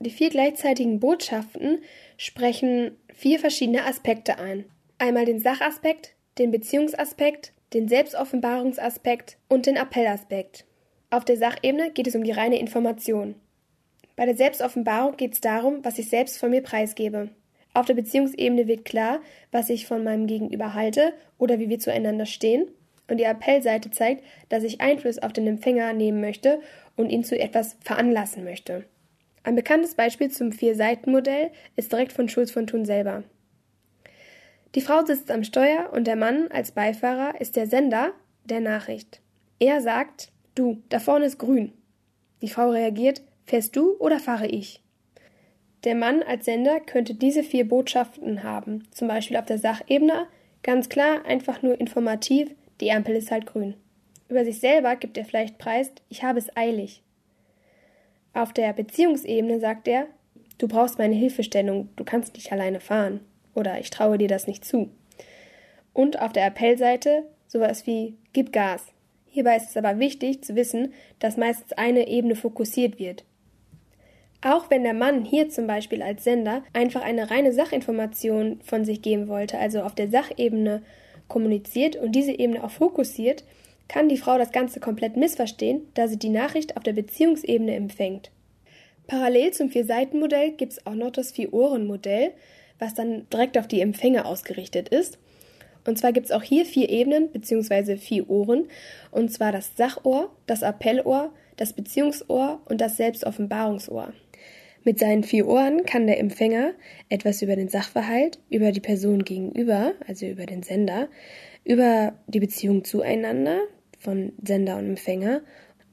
Die 0.00 0.10
vier 0.10 0.28
gleichzeitigen 0.28 1.00
Botschaften 1.00 1.78
sprechen 2.18 2.96
vier 3.14 3.38
verschiedene 3.38 3.86
Aspekte 3.86 4.38
ein. 4.38 4.66
Einmal 4.98 5.24
den 5.24 5.40
Sachaspekt, 5.40 6.14
den 6.36 6.50
Beziehungsaspekt, 6.50 7.52
den 7.72 7.88
Selbstoffenbarungsaspekt 7.88 9.38
und 9.48 9.64
den 9.64 9.78
Appellaspekt. 9.78 10.66
Auf 11.08 11.24
der 11.24 11.38
Sachebene 11.38 11.90
geht 11.90 12.06
es 12.06 12.14
um 12.14 12.22
die 12.22 12.32
reine 12.32 12.58
Information. 12.58 13.34
Bei 14.14 14.26
der 14.26 14.36
Selbstoffenbarung 14.36 15.16
geht 15.16 15.32
es 15.32 15.40
darum, 15.40 15.82
was 15.82 15.98
ich 15.98 16.10
selbst 16.10 16.38
von 16.38 16.50
mir 16.50 16.62
preisgebe. 16.62 17.30
Auf 17.72 17.86
der 17.86 17.94
Beziehungsebene 17.94 18.66
wird 18.66 18.84
klar, 18.84 19.20
was 19.52 19.70
ich 19.70 19.86
von 19.86 20.02
meinem 20.02 20.26
Gegenüber 20.26 20.74
halte 20.74 21.12
oder 21.38 21.58
wie 21.58 21.68
wir 21.68 21.78
zueinander 21.78 22.26
stehen. 22.26 22.66
Und 23.08 23.18
die 23.18 23.24
Appellseite 23.24 23.90
zeigt, 23.90 24.24
dass 24.48 24.64
ich 24.64 24.80
Einfluss 24.80 25.18
auf 25.18 25.32
den 25.32 25.46
Empfänger 25.46 25.92
nehmen 25.92 26.20
möchte 26.20 26.60
und 26.96 27.10
ihn 27.10 27.24
zu 27.24 27.38
etwas 27.38 27.76
veranlassen 27.80 28.44
möchte. 28.44 28.84
Ein 29.42 29.56
bekanntes 29.56 29.94
Beispiel 29.94 30.30
zum 30.30 30.52
Vier-Seiten-Modell 30.52 31.50
ist 31.76 31.92
direkt 31.92 32.12
von 32.12 32.28
Schulz 32.28 32.50
von 32.50 32.66
Thun 32.66 32.84
selber. 32.84 33.24
Die 34.74 34.80
Frau 34.80 35.04
sitzt 35.04 35.30
am 35.30 35.42
Steuer 35.42 35.90
und 35.92 36.06
der 36.06 36.16
Mann 36.16 36.48
als 36.48 36.72
Beifahrer 36.72 37.40
ist 37.40 37.56
der 37.56 37.66
Sender 37.66 38.12
der 38.44 38.60
Nachricht. 38.60 39.20
Er 39.58 39.80
sagt, 39.80 40.30
du, 40.54 40.82
da 40.88 41.00
vorne 41.00 41.26
ist 41.26 41.38
grün. 41.38 41.72
Die 42.42 42.48
Frau 42.48 42.70
reagiert, 42.70 43.22
fährst 43.44 43.74
du 43.74 43.96
oder 43.98 44.20
fahre 44.20 44.46
ich? 44.46 44.82
Der 45.84 45.94
Mann 45.94 46.22
als 46.22 46.44
Sender 46.44 46.80
könnte 46.80 47.14
diese 47.14 47.42
vier 47.42 47.66
Botschaften 47.66 48.42
haben, 48.42 48.86
zum 48.90 49.08
Beispiel 49.08 49.36
auf 49.36 49.46
der 49.46 49.58
Sachebene, 49.58 50.26
ganz 50.62 50.88
klar, 50.88 51.24
einfach 51.24 51.62
nur 51.62 51.80
informativ, 51.80 52.50
die 52.80 52.92
Ampel 52.92 53.16
ist 53.16 53.30
halt 53.30 53.46
grün. 53.46 53.74
Über 54.28 54.44
sich 54.44 54.60
selber 54.60 54.96
gibt 54.96 55.16
er 55.16 55.24
vielleicht 55.24 55.58
preis, 55.58 55.90
ich 56.08 56.22
habe 56.22 56.38
es 56.38 56.54
eilig. 56.56 57.02
Auf 58.34 58.52
der 58.52 58.72
Beziehungsebene 58.72 59.58
sagt 59.58 59.88
er, 59.88 60.06
du 60.58 60.68
brauchst 60.68 60.98
meine 60.98 61.14
Hilfestellung, 61.14 61.88
du 61.96 62.04
kannst 62.04 62.34
nicht 62.34 62.52
alleine 62.52 62.80
fahren 62.80 63.20
oder 63.54 63.80
ich 63.80 63.90
traue 63.90 64.18
dir 64.18 64.28
das 64.28 64.46
nicht 64.46 64.64
zu. 64.64 64.90
Und 65.92 66.20
auf 66.20 66.32
der 66.32 66.46
Appellseite 66.46 67.24
sowas 67.48 67.86
wie 67.86 68.16
Gib 68.32 68.52
Gas. 68.52 68.86
Hierbei 69.26 69.56
ist 69.56 69.70
es 69.70 69.76
aber 69.76 69.98
wichtig 69.98 70.42
zu 70.44 70.54
wissen, 70.54 70.92
dass 71.18 71.36
meistens 71.36 71.72
eine 71.72 72.06
Ebene 72.08 72.36
fokussiert 72.36 72.98
wird. 72.98 73.24
Auch 74.42 74.70
wenn 74.70 74.84
der 74.84 74.94
Mann 74.94 75.24
hier 75.24 75.50
zum 75.50 75.66
Beispiel 75.66 76.02
als 76.02 76.24
Sender 76.24 76.62
einfach 76.72 77.02
eine 77.02 77.30
reine 77.30 77.52
Sachinformation 77.52 78.60
von 78.62 78.84
sich 78.84 79.02
geben 79.02 79.28
wollte, 79.28 79.58
also 79.58 79.82
auf 79.82 79.94
der 79.94 80.08
Sachebene 80.08 80.82
kommuniziert 81.28 81.96
und 81.96 82.12
diese 82.12 82.32
Ebene 82.32 82.64
auch 82.64 82.70
fokussiert, 82.70 83.44
kann 83.86 84.08
die 84.08 84.16
Frau 84.16 84.38
das 84.38 84.52
Ganze 84.52 84.80
komplett 84.80 85.16
missverstehen, 85.16 85.82
da 85.94 86.08
sie 86.08 86.18
die 86.18 86.30
Nachricht 86.30 86.76
auf 86.76 86.82
der 86.82 86.92
Beziehungsebene 86.92 87.74
empfängt. 87.74 88.30
Parallel 89.06 89.52
zum 89.52 89.70
Vier-Seiten-Modell 89.70 90.52
gibt 90.52 90.72
es 90.72 90.86
auch 90.86 90.94
noch 90.94 91.10
das 91.10 91.32
Vier-Ohren-Modell, 91.32 92.32
was 92.78 92.94
dann 92.94 93.26
direkt 93.30 93.58
auf 93.58 93.66
die 93.66 93.80
Empfänger 93.80 94.24
ausgerichtet 94.24 94.88
ist. 94.88 95.18
Und 95.86 95.98
zwar 95.98 96.12
gibt 96.12 96.26
es 96.26 96.32
auch 96.32 96.42
hier 96.42 96.64
vier 96.64 96.88
Ebenen 96.88 97.30
bzw. 97.30 97.96
vier 97.96 98.30
Ohren, 98.30 98.68
und 99.10 99.32
zwar 99.32 99.50
das 99.50 99.76
Sachohr, 99.76 100.30
das 100.46 100.62
Appellohr, 100.62 101.32
das 101.56 101.72
Beziehungsohr 101.72 102.60
und 102.66 102.80
das 102.80 102.96
Selbstoffenbarungsohr. 102.96 104.12
Mit 104.82 104.98
seinen 104.98 105.24
vier 105.24 105.46
Ohren 105.46 105.84
kann 105.84 106.06
der 106.06 106.18
Empfänger 106.18 106.72
etwas 107.10 107.42
über 107.42 107.54
den 107.54 107.68
Sachverhalt, 107.68 108.38
über 108.48 108.72
die 108.72 108.80
Person 108.80 109.24
gegenüber, 109.24 109.92
also 110.06 110.24
über 110.26 110.46
den 110.46 110.62
Sender, 110.62 111.08
über 111.64 112.14
die 112.28 112.40
Beziehung 112.40 112.84
zueinander 112.84 113.60
von 113.98 114.32
Sender 114.42 114.78
und 114.78 114.86
Empfänger 114.86 115.42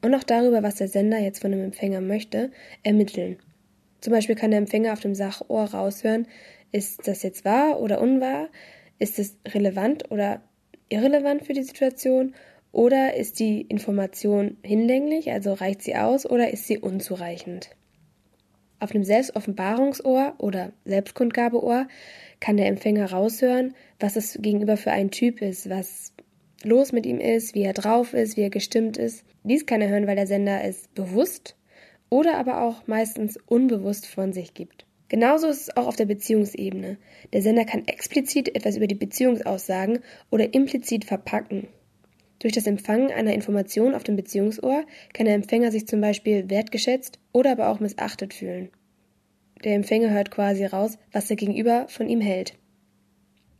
und 0.02 0.14
auch 0.14 0.22
darüber, 0.22 0.62
was 0.62 0.76
der 0.76 0.88
Sender 0.88 1.18
jetzt 1.18 1.40
von 1.40 1.50
dem 1.50 1.62
Empfänger 1.62 2.00
möchte, 2.00 2.50
ermitteln. 2.82 3.36
Zum 4.00 4.12
Beispiel 4.12 4.36
kann 4.36 4.52
der 4.52 4.58
Empfänger 4.58 4.94
auf 4.94 5.00
dem 5.00 5.14
Sachohr 5.14 5.64
raushören, 5.64 6.26
ist 6.72 7.06
das 7.06 7.22
jetzt 7.22 7.44
wahr 7.44 7.80
oder 7.80 8.00
unwahr? 8.00 8.48
Ist 8.98 9.18
es 9.18 9.36
relevant 9.46 10.10
oder 10.10 10.42
irrelevant 10.88 11.44
für 11.44 11.52
die 11.52 11.62
Situation? 11.62 12.34
Oder 12.72 13.14
ist 13.14 13.40
die 13.40 13.62
Information 13.62 14.58
hinlänglich, 14.62 15.30
also 15.30 15.54
reicht 15.54 15.82
sie 15.82 15.96
aus 15.96 16.26
oder 16.26 16.50
ist 16.50 16.66
sie 16.66 16.78
unzureichend? 16.78 17.70
Auf 18.80 18.94
einem 18.94 19.04
Selbstoffenbarungsohr 19.04 20.34
oder 20.38 20.72
Selbstkundgabeohr 20.84 21.88
kann 22.40 22.56
der 22.56 22.66
Empfänger 22.66 23.10
raushören, 23.10 23.74
was 23.98 24.16
es 24.16 24.38
gegenüber 24.40 24.76
für 24.76 24.92
ein 24.92 25.10
Typ 25.10 25.42
ist, 25.42 25.68
was 25.68 26.12
los 26.62 26.92
mit 26.92 27.06
ihm 27.06 27.18
ist, 27.18 27.54
wie 27.54 27.62
er 27.62 27.72
drauf 27.72 28.14
ist, 28.14 28.36
wie 28.36 28.42
er 28.42 28.50
gestimmt 28.50 28.96
ist. 28.96 29.24
Dies 29.42 29.66
kann 29.66 29.80
er 29.80 29.88
hören, 29.88 30.06
weil 30.06 30.16
der 30.16 30.26
Sender 30.26 30.62
es 30.62 30.88
bewusst 30.94 31.56
oder 32.10 32.36
aber 32.36 32.62
auch 32.62 32.86
meistens 32.86 33.38
unbewusst 33.46 34.06
von 34.06 34.32
sich 34.32 34.54
gibt. 34.54 34.86
Genauso 35.08 35.48
ist 35.48 35.62
es 35.62 35.76
auch 35.76 35.86
auf 35.86 35.96
der 35.96 36.04
Beziehungsebene. 36.04 36.98
Der 37.32 37.42
Sender 37.42 37.64
kann 37.64 37.86
explizit 37.86 38.54
etwas 38.54 38.76
über 38.76 38.86
die 38.86 38.94
Beziehung 38.94 39.40
aussagen 39.42 40.00
oder 40.30 40.52
implizit 40.52 41.04
verpacken. 41.04 41.68
Durch 42.40 42.52
das 42.52 42.66
Empfangen 42.66 43.10
einer 43.10 43.32
Information 43.32 43.94
auf 43.94 44.04
dem 44.04 44.16
Beziehungsohr 44.16 44.84
kann 45.12 45.26
der 45.26 45.34
Empfänger 45.34 45.72
sich 45.72 45.86
zum 45.86 46.00
Beispiel 46.00 46.48
wertgeschätzt 46.48 47.18
oder 47.32 47.52
aber 47.52 47.68
auch 47.68 47.80
missachtet 47.80 48.32
fühlen. 48.32 48.70
Der 49.64 49.74
Empfänger 49.74 50.10
hört 50.10 50.30
quasi 50.30 50.64
raus, 50.64 50.98
was 51.12 51.26
der 51.26 51.36
Gegenüber 51.36 51.86
von 51.88 52.08
ihm 52.08 52.20
hält. 52.20 52.54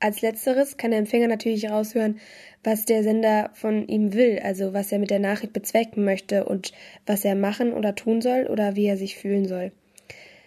Als 0.01 0.23
letzteres 0.23 0.77
kann 0.77 0.93
der 0.93 1.01
Empfänger 1.01 1.27
natürlich 1.27 1.69
raushören, 1.69 2.21
was 2.63 2.85
der 2.85 3.03
Sender 3.03 3.51
von 3.55 3.89
ihm 3.89 4.15
will, 4.15 4.39
also 4.39 4.73
was 4.73 4.93
er 4.93 5.01
mit 5.01 5.11
der 5.11 5.19
Nachricht 5.19 5.53
bezwecken 5.53 6.05
möchte 6.05 6.45
und 6.45 6.73
was 7.05 7.25
er 7.25 7.35
machen 7.35 7.73
oder 7.73 7.97
tun 7.97 8.21
soll 8.21 8.47
oder 8.47 8.77
wie 8.77 8.87
er 8.87 8.97
sich 8.97 9.17
fühlen 9.17 9.49
soll. 9.49 9.73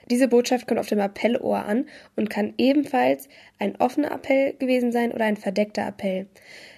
Diese 0.10 0.30
Botschaft 0.30 0.68
kommt 0.68 0.80
auf 0.80 0.88
dem 0.88 1.00
Appellohr 1.02 1.66
an 1.66 1.86
und 2.16 2.30
kann 2.30 2.54
ebenfalls 2.58 3.28
ein 3.60 3.76
offener 3.76 4.12
Appell 4.12 4.54
gewesen 4.54 4.92
sein 4.92 5.12
oder 5.12 5.26
ein 5.26 5.38
verdeckter 5.38 5.86
Appell. 5.86 6.28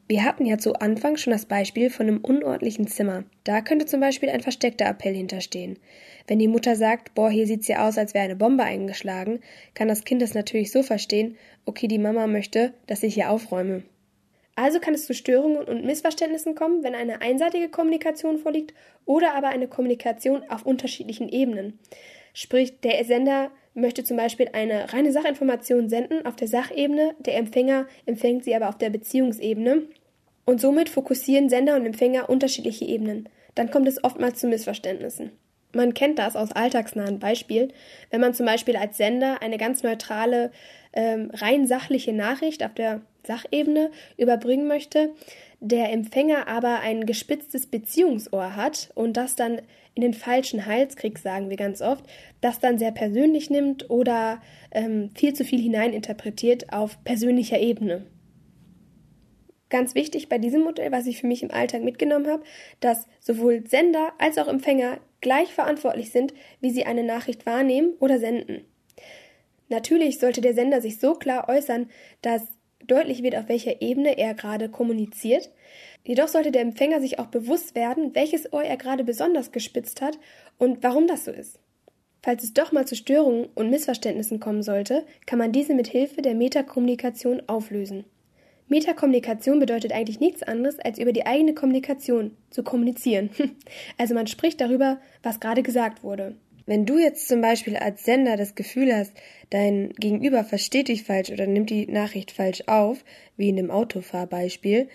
Wir 0.07 0.25
hatten 0.25 0.45
ja 0.45 0.57
zu 0.57 0.73
Anfang 0.73 1.15
schon 1.15 1.31
das 1.31 1.45
Beispiel 1.45 1.89
von 1.89 2.07
einem 2.07 2.17
unordentlichen 2.17 2.87
Zimmer. 2.87 3.23
Da 3.45 3.61
könnte 3.61 3.85
zum 3.85 4.01
Beispiel 4.01 4.29
ein 4.29 4.41
versteckter 4.41 4.85
Appell 4.85 5.15
hinterstehen. 5.15 5.79
Wenn 6.27 6.39
die 6.39 6.49
Mutter 6.49 6.75
sagt, 6.75 7.13
boah, 7.13 7.29
hier 7.29 7.47
sieht's 7.47 7.69
ja 7.69 7.87
aus, 7.87 7.97
als 7.97 8.13
wäre 8.13 8.25
eine 8.25 8.35
Bombe 8.35 8.63
eingeschlagen, 8.63 9.39
kann 9.73 9.87
das 9.87 10.03
Kind 10.03 10.21
das 10.21 10.33
natürlich 10.33 10.71
so 10.71 10.83
verstehen, 10.83 11.37
okay, 11.65 11.87
die 11.87 11.99
Mama 11.99 12.27
möchte, 12.27 12.73
dass 12.85 13.03
ich 13.03 13.13
hier 13.13 13.29
aufräume. 13.29 13.83
Also 14.55 14.79
kann 14.79 14.93
es 14.93 15.05
zu 15.05 15.13
Störungen 15.13 15.63
und 15.63 15.85
Missverständnissen 15.85 16.53
kommen, 16.53 16.83
wenn 16.83 16.95
eine 16.95 17.21
einseitige 17.21 17.69
Kommunikation 17.69 18.37
vorliegt 18.37 18.73
oder 19.05 19.33
aber 19.33 19.47
eine 19.47 19.67
Kommunikation 19.67 20.43
auf 20.49 20.65
unterschiedlichen 20.65 21.29
Ebenen. 21.29 21.79
Sprich, 22.33 22.79
der 22.81 23.03
Sender 23.05 23.51
möchte 23.73 24.03
zum 24.03 24.17
Beispiel 24.17 24.49
eine 24.53 24.93
reine 24.93 25.11
Sachinformation 25.11 25.89
senden 25.89 26.25
auf 26.25 26.35
der 26.35 26.47
Sachebene, 26.47 27.15
der 27.19 27.37
Empfänger 27.37 27.87
empfängt 28.05 28.43
sie 28.43 28.55
aber 28.55 28.69
auf 28.69 28.77
der 28.77 28.89
Beziehungsebene 28.89 29.83
und 30.45 30.61
somit 30.61 30.89
fokussieren 30.89 31.49
Sender 31.49 31.75
und 31.75 31.85
Empfänger 31.85 32.29
unterschiedliche 32.29 32.85
Ebenen. 32.85 33.29
Dann 33.55 33.71
kommt 33.71 33.87
es 33.87 34.03
oftmals 34.03 34.39
zu 34.39 34.47
Missverständnissen. 34.47 35.31
Man 35.75 35.95
kennt 35.95 36.19
das 36.19 36.35
aus 36.35 36.51
alltagsnahen 36.51 37.19
Beispielen, 37.19 37.73
wenn 38.11 38.21
man 38.21 38.35
zum 38.35 38.45
Beispiel 38.45 38.75
als 38.75 38.97
Sender 38.97 39.41
eine 39.41 39.57
ganz 39.57 39.81
neutrale, 39.81 40.51
ähm, 40.93 41.31
rein 41.33 41.65
sachliche 41.65 42.13
Nachricht 42.13 42.63
auf 42.63 42.75
der 42.75 43.01
Sachebene 43.25 43.89
überbringen 44.17 44.67
möchte, 44.67 45.09
der 45.65 45.93
Empfänger 45.93 46.49
aber 46.49 46.81
ein 46.81 47.05
gespitztes 47.05 47.67
Beziehungsohr 47.67 48.57
hat 48.57 48.91
und 48.95 49.15
das 49.15 49.37
dann 49.37 49.61
in 49.95 50.01
den 50.01 50.13
falschen 50.13 50.65
Hals 50.65 50.97
kriegt, 50.97 51.19
sagen 51.19 51.49
wir 51.49 51.55
ganz 51.55 51.81
oft, 51.81 52.03
das 52.41 52.59
dann 52.59 52.77
sehr 52.77 52.91
persönlich 52.91 53.49
nimmt 53.49 53.89
oder 53.89 54.41
ähm, 54.71 55.11
viel 55.15 55.33
zu 55.33 55.45
viel 55.45 55.61
hineininterpretiert 55.61 56.73
auf 56.73 57.01
persönlicher 57.05 57.59
Ebene. 57.59 58.05
Ganz 59.69 59.95
wichtig 59.95 60.27
bei 60.27 60.37
diesem 60.37 60.63
Modell, 60.63 60.91
was 60.91 61.07
ich 61.07 61.21
für 61.21 61.27
mich 61.27 61.43
im 61.43 61.51
Alltag 61.51 61.81
mitgenommen 61.81 62.27
habe, 62.27 62.43
dass 62.81 63.07
sowohl 63.21 63.65
Sender 63.65 64.11
als 64.17 64.37
auch 64.37 64.49
Empfänger 64.49 64.99
gleich 65.21 65.53
verantwortlich 65.53 66.11
sind, 66.11 66.33
wie 66.59 66.71
sie 66.71 66.85
eine 66.85 67.03
Nachricht 67.03 67.45
wahrnehmen 67.45 67.93
oder 68.01 68.19
senden. 68.19 68.65
Natürlich 69.69 70.19
sollte 70.19 70.41
der 70.41 70.53
Sender 70.53 70.81
sich 70.81 70.99
so 70.99 71.13
klar 71.13 71.47
äußern, 71.47 71.89
dass 72.21 72.43
deutlich 72.87 73.23
wird, 73.23 73.35
auf 73.35 73.49
welcher 73.49 73.81
Ebene 73.81 74.17
er 74.17 74.33
gerade 74.33 74.69
kommuniziert. 74.69 75.49
Jedoch 76.05 76.27
sollte 76.27 76.51
der 76.51 76.61
Empfänger 76.61 76.99
sich 76.99 77.19
auch 77.19 77.27
bewusst 77.27 77.75
werden, 77.75 78.13
welches 78.13 78.51
Ohr 78.51 78.63
er 78.63 78.77
gerade 78.77 79.03
besonders 79.03 79.51
gespitzt 79.51 80.01
hat 80.01 80.17
und 80.57 80.83
warum 80.83 81.07
das 81.07 81.25
so 81.25 81.31
ist. 81.31 81.59
Falls 82.21 82.43
es 82.43 82.53
doch 82.53 82.71
mal 82.71 82.87
zu 82.87 82.95
Störungen 82.95 83.49
und 83.53 83.69
Missverständnissen 83.69 84.39
kommen 84.39 84.63
sollte, 84.63 85.05
kann 85.25 85.39
man 85.39 85.51
diese 85.51 85.73
mit 85.73 85.87
Hilfe 85.87 86.21
der 86.21 86.35
Metakommunikation 86.35 87.43
auflösen. 87.47 88.05
Metakommunikation 88.67 89.59
bedeutet 89.59 89.91
eigentlich 89.91 90.21
nichts 90.21 90.41
anderes, 90.41 90.79
als 90.79 90.97
über 90.97 91.11
die 91.11 91.25
eigene 91.25 91.53
Kommunikation 91.53 92.35
zu 92.49 92.63
kommunizieren. 92.63 93.29
Also 93.97 94.15
man 94.15 94.27
spricht 94.27 94.61
darüber, 94.61 94.99
was 95.21 95.39
gerade 95.39 95.63
gesagt 95.63 96.03
wurde. 96.03 96.35
Wenn 96.65 96.85
du 96.85 96.97
jetzt 96.97 97.27
zum 97.27 97.41
Beispiel 97.41 97.75
als 97.75 98.05
Sender 98.05 98.37
das 98.37 98.55
Gefühl 98.55 98.95
hast, 98.95 99.13
dein 99.49 99.89
Gegenüber 99.99 100.43
versteht 100.43 100.87
dich 100.87 101.03
falsch 101.03 101.29
oder 101.29 101.45
nimmt 101.45 101.69
die 101.69 101.87
Nachricht 101.87 102.31
falsch 102.31 102.63
auf, 102.67 103.03
wie 103.35 103.49
in 103.49 103.57
dem 103.57 103.71
Autofahrbeispiel, 103.71 104.87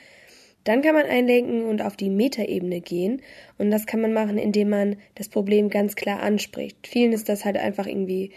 Dann 0.64 0.82
kann 0.82 0.94
man 0.94 1.06
einlenken 1.06 1.64
und 1.64 1.82
auf 1.82 1.96
die 1.96 2.10
Metaebene 2.10 2.80
gehen. 2.80 3.22
Und 3.58 3.70
das 3.70 3.86
kann 3.86 4.00
man 4.00 4.12
machen, 4.12 4.38
indem 4.38 4.70
man 4.70 4.96
das 5.14 5.28
Problem 5.28 5.70
ganz 5.70 5.94
klar 5.96 6.20
anspricht. 6.22 6.86
Vielen 6.86 7.12
ist 7.12 7.28
das 7.28 7.44
halt 7.44 7.56
einfach 7.56 7.86
irgendwie 7.86 8.32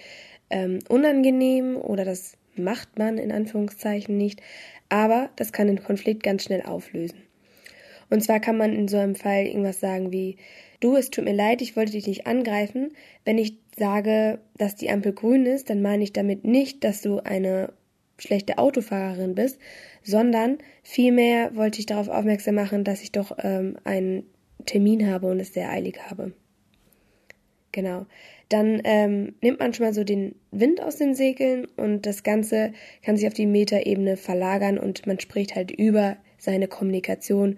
ähm, 0.50 0.79
unangenehm 0.88 1.77
oder 1.77 2.05
das 2.05 2.38
macht 2.55 2.97
man 3.00 3.17
in 3.17 3.31
Anführungszeichen 3.31 4.17
nicht. 4.17 4.41
Aber 4.89 5.29
das 5.35 5.51
kann 5.51 5.67
den 5.67 5.83
Konflikt 5.83 6.23
ganz 6.23 6.43
schnell 6.43 6.61
auflösen. 6.61 7.30
Und 8.12 8.22
zwar 8.22 8.39
kann 8.39 8.58
man 8.58 8.75
in 8.75 8.88
so 8.88 8.98
einem 8.98 9.15
Fall 9.15 9.46
irgendwas 9.46 9.80
sagen 9.80 10.12
wie, 10.12 10.36
du, 10.82 10.96
es 10.98 11.10
tut 11.10 11.24
mir 11.24 11.34
leid, 11.34 11.62
ich 11.62 11.75
wollte 11.75 11.94
dich 11.94 12.06
nicht 12.06 12.27
angreifen. 12.27 12.91
Wenn 13.25 13.38
ich 13.38 13.58
sage, 13.77 14.39
dass 14.58 14.75
die 14.75 14.89
Ampel 14.89 15.13
grün 15.13 15.46
ist, 15.46 15.70
dann 15.70 15.82
meine 15.82 16.03
ich 16.03 16.13
damit 16.13 16.44
nicht, 16.44 16.84
dass 16.84 17.01
du 17.01 17.20
eine 17.20 17.74
schlechte 18.20 18.58
Autofahrerin 18.58 19.34
bist, 19.34 19.60
sondern 20.03 20.58
vielmehr 20.84 21.56
wollte 21.56 21.80
ich 21.80 21.86
darauf 21.86 22.10
aufmerksam 22.10 22.56
machen, 22.56 22.84
dass 22.84 23.01
ich 23.01 23.12
doch 23.13 23.36
ähm, 23.39 23.77
einen 23.86 24.24
Termin 24.65 25.10
habe 25.10 25.27
und 25.27 25.39
es 25.39 25.53
sehr 25.53 25.70
eilig 25.70 25.98
habe. 26.10 26.34
Genau. 27.72 28.06
Dann 28.50 28.82
ähm, 28.84 29.36
nimmt 29.41 29.60
man 29.60 29.74
schon 29.74 29.86
mal 29.86 29.94
so 29.94 30.03
den 30.03 30.36
Wind 30.51 30.84
aus 30.84 30.98
den 30.98 31.15
Segeln 31.15 31.65
und 31.77 32.06
das 32.06 32.24
Ganze 32.24 32.74
kann 33.01 33.15
sich 33.15 33.25
auf 33.25 33.34
die 33.34 33.46
Metaebene 33.46 34.18
verlagern 34.18 34.77
und 34.77 35.08
man 35.08 35.20
spricht 35.20 35.56
halt 35.56 35.72
über 35.72 36.18
seine 36.38 36.68
Kommunikation, 36.68 37.58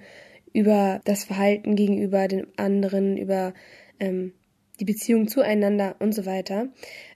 über 0.54 1.02
das 1.06 1.24
Verhalten 1.24 1.76
gegenüber 1.76 2.28
den 2.28 2.48
anderen, 2.58 3.18
über 3.18 3.54
ähm, 4.00 4.34
die 4.80 4.86
Beziehung 4.86 5.28
zueinander 5.28 5.96
und 6.00 6.14
so 6.14 6.26
weiter. 6.26 6.70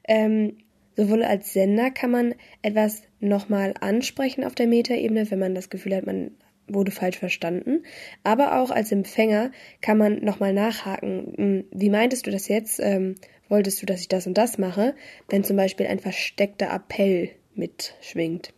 Ähm, 0.08 0.58
sowohl 0.96 1.24
als 1.24 1.53
Sender 1.53 1.91
kann 1.91 2.12
man 2.12 2.36
etwas 2.62 3.03
nochmal 3.20 3.74
ansprechen 3.79 4.44
auf 4.44 4.56
der 4.56 4.67
Metaebene, 4.67 5.29
wenn 5.32 5.39
man 5.39 5.56
das 5.56 5.70
Gefühl 5.70 5.96
hat, 5.96 6.06
man 6.06 6.32
wurde 6.67 6.91
falsch 6.91 7.17
verstanden. 7.17 7.84
Aber 8.24 8.60
auch 8.60 8.72
als 8.72 8.91
Empfänger 8.91 9.51
kann 9.82 9.98
man 9.98 10.24
nochmal 10.24 10.53
nachhaken. 10.53 11.34
Hm, 11.38 11.65
wie 11.72 11.89
meintest 11.89 12.27
du 12.27 12.32
das 12.32 12.48
jetzt? 12.48 12.79
Ähm, 12.82 13.15
wolltest 13.48 13.82
du, 13.82 13.86
dass 13.86 14.01
ich 14.01 14.10
das 14.10 14.27
und 14.27 14.38
das 14.38 14.58
mache? 14.58 14.96
Wenn 15.29 15.44
zum 15.44 15.56
Beispiel 15.56 15.88
ein 15.88 16.00
versteckter 16.00 16.74
Appell 16.74 17.29
mitschwingt. 17.56 18.53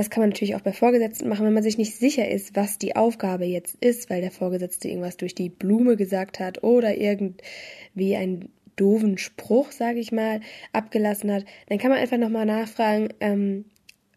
Das 0.00 0.10
kann 0.10 0.22
man 0.22 0.30
natürlich 0.30 0.54
auch 0.54 0.62
bei 0.62 0.72
Vorgesetzten 0.72 1.28
machen, 1.28 1.44
wenn 1.46 1.52
man 1.52 1.62
sich 1.62 1.78
nicht 1.78 1.94
sicher 1.94 2.28
ist, 2.28 2.56
was 2.56 2.78
die 2.78 2.96
Aufgabe 2.96 3.44
jetzt 3.44 3.76
ist, 3.80 4.10
weil 4.10 4.20
der 4.20 4.30
Vorgesetzte 4.30 4.88
irgendwas 4.88 5.16
durch 5.16 5.34
die 5.34 5.50
Blume 5.50 5.96
gesagt 5.96 6.40
hat 6.40 6.62
oder 6.62 6.96
irgendwie 6.96 8.16
einen 8.16 8.50
doofen 8.76 9.18
Spruch, 9.18 9.72
sage 9.72 9.98
ich 9.98 10.10
mal, 10.10 10.40
abgelassen 10.72 11.30
hat. 11.30 11.44
Dann 11.68 11.78
kann 11.78 11.90
man 11.90 11.98
einfach 11.98 12.16
nochmal 12.16 12.46
nachfragen, 12.46 13.08
ähm, 13.20 13.66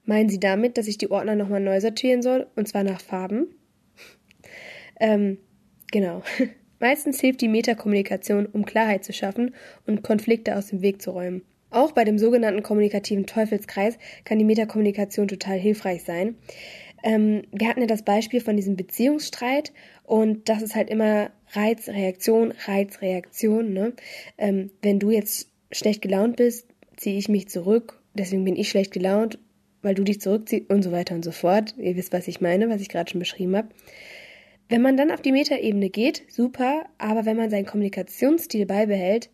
Meinen 0.06 0.30
Sie 0.30 0.40
damit, 0.40 0.78
dass 0.78 0.88
ich 0.88 0.98
die 0.98 1.10
Ordner 1.10 1.36
nochmal 1.36 1.62
neu 1.62 1.80
sortieren 1.80 2.22
soll, 2.22 2.48
und 2.56 2.68
zwar 2.68 2.84
nach 2.84 3.00
Farben? 3.00 3.48
ähm, 5.00 5.38
genau. 5.92 6.24
Meistens 6.80 7.22
hilft 7.22 7.40
die 7.40 7.48
Metakommunikation, 7.48 8.46
um 8.46 8.66
Klarheit 8.66 9.06
zu 9.06 9.14
schaffen 9.14 9.56
und 9.88 10.04
Konflikte 10.04 10.58
aus 10.58 10.68
dem 10.68 10.82
Weg 10.82 11.02
zu 11.02 11.12
räumen. 11.12 11.44
Auch 11.74 11.92
bei 11.92 12.04
dem 12.04 12.18
sogenannten 12.18 12.64
kommunikativen 12.64 13.26
Teufelskreis 13.26 13.98
kann 14.26 14.40
die 14.40 14.46
Metakommunikation 14.46 15.28
total 15.28 15.58
hilfreich 15.58 16.04
sein. 16.04 16.36
Ähm, 17.04 17.44
wir 17.52 17.68
hatten 17.68 17.82
ja 17.82 17.88
das 17.88 18.04
Beispiel 18.04 18.40
von 18.40 18.56
diesem 18.56 18.76
Beziehungsstreit 18.76 19.74
und 20.04 20.48
das 20.48 20.62
ist 20.62 20.76
halt 20.76 20.90
immer 20.90 21.32
Reiz, 21.52 21.90
Reaktion, 21.90 22.54
Reiz, 22.66 23.02
Reaktion. 23.02 23.74
Ne? 23.74 23.94
Ähm, 24.38 24.72
wenn 24.82 25.00
du 25.00 25.12
jetzt 25.12 25.50
schlecht 25.72 26.02
gelaunt 26.02 26.38
bist, 26.38 26.68
ziehe 26.96 27.18
ich 27.18 27.28
mich 27.28 27.50
zurück, 27.50 28.02
deswegen 28.14 28.46
bin 28.46 28.56
ich 28.56 28.70
schlecht 28.70 28.94
gelaunt 28.94 29.40
weil 29.84 29.94
du 29.94 30.04
dich 30.04 30.20
zurückziehst 30.22 30.72
und 30.72 30.82
so 30.82 30.92
weiter 30.92 31.14
und 31.14 31.24
so 31.24 31.32
fort. 31.32 31.76
Ihr 31.78 31.96
wisst, 31.96 32.14
was 32.14 32.28
ich 32.28 32.42
meine, 32.42 32.70
was 32.70 32.82
ich 32.82 32.90
gerade 32.90 33.12
schon 33.12 33.20
beschrieben 33.20 33.56
habe. 33.56 33.68
Wenn 34.70 34.82
man 34.82 34.98
dann 34.98 35.12
auf 35.12 35.22
die 35.22 35.34
Metaebene 35.34 35.90
geht, 35.90 36.24
super, 36.30 36.86
aber 36.98 37.26
wenn 37.26 37.38
man 37.38 37.52
seinen 37.52 37.66
Kommunikationsstil 37.66 38.66
beibehält, 38.66 39.30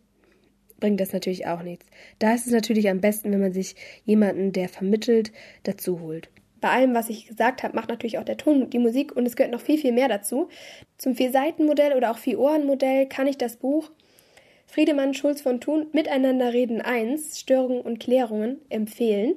bringt 0.80 1.00
das 1.00 1.12
natürlich 1.12 1.46
auch 1.46 1.62
nichts. 1.62 1.86
Da 2.18 2.34
ist 2.34 2.46
es 2.46 2.52
natürlich 2.52 2.88
am 2.88 3.00
besten, 3.00 3.30
wenn 3.30 3.40
man 3.40 3.52
sich 3.52 3.76
jemanden, 4.04 4.52
der 4.52 4.68
vermittelt, 4.68 5.32
dazu 5.62 6.00
holt. 6.00 6.28
Bei 6.60 6.70
allem, 6.70 6.94
was 6.94 7.08
ich 7.08 7.26
gesagt 7.26 7.62
habe, 7.62 7.74
macht 7.74 7.88
natürlich 7.88 8.18
auch 8.18 8.24
der 8.24 8.36
Ton 8.36 8.68
die 8.68 8.78
Musik 8.78 9.16
und 9.16 9.26
es 9.26 9.36
gehört 9.36 9.52
noch 9.52 9.62
viel, 9.62 9.78
viel 9.78 9.92
mehr 9.92 10.08
dazu. 10.08 10.48
Zum 10.98 11.14
Vier-Seiten-Modell 11.14 11.94
oder 11.94 12.10
auch 12.10 12.18
Vier-Ohren-Modell 12.18 13.06
kann 13.06 13.26
ich 13.26 13.38
das 13.38 13.56
Buch 13.56 13.90
Friedemann 14.66 15.14
Schulz 15.14 15.40
von 15.40 15.60
Thun 15.60 15.88
Miteinander 15.92 16.52
reden 16.52 16.80
1, 16.80 17.40
Störungen 17.40 17.80
und 17.80 17.98
Klärungen 17.98 18.60
empfehlen. 18.68 19.34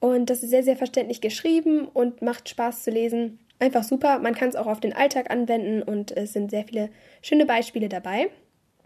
Und 0.00 0.28
das 0.28 0.42
ist 0.42 0.50
sehr, 0.50 0.64
sehr 0.64 0.76
verständlich 0.76 1.20
geschrieben 1.20 1.86
und 1.86 2.20
macht 2.20 2.48
Spaß 2.48 2.82
zu 2.82 2.90
lesen. 2.90 3.38
Einfach 3.60 3.84
super. 3.84 4.18
Man 4.18 4.34
kann 4.34 4.48
es 4.48 4.56
auch 4.56 4.66
auf 4.66 4.80
den 4.80 4.92
Alltag 4.92 5.30
anwenden 5.30 5.84
und 5.84 6.10
es 6.10 6.32
sind 6.32 6.50
sehr 6.50 6.64
viele 6.64 6.90
schöne 7.22 7.46
Beispiele 7.46 7.88
dabei. 7.88 8.28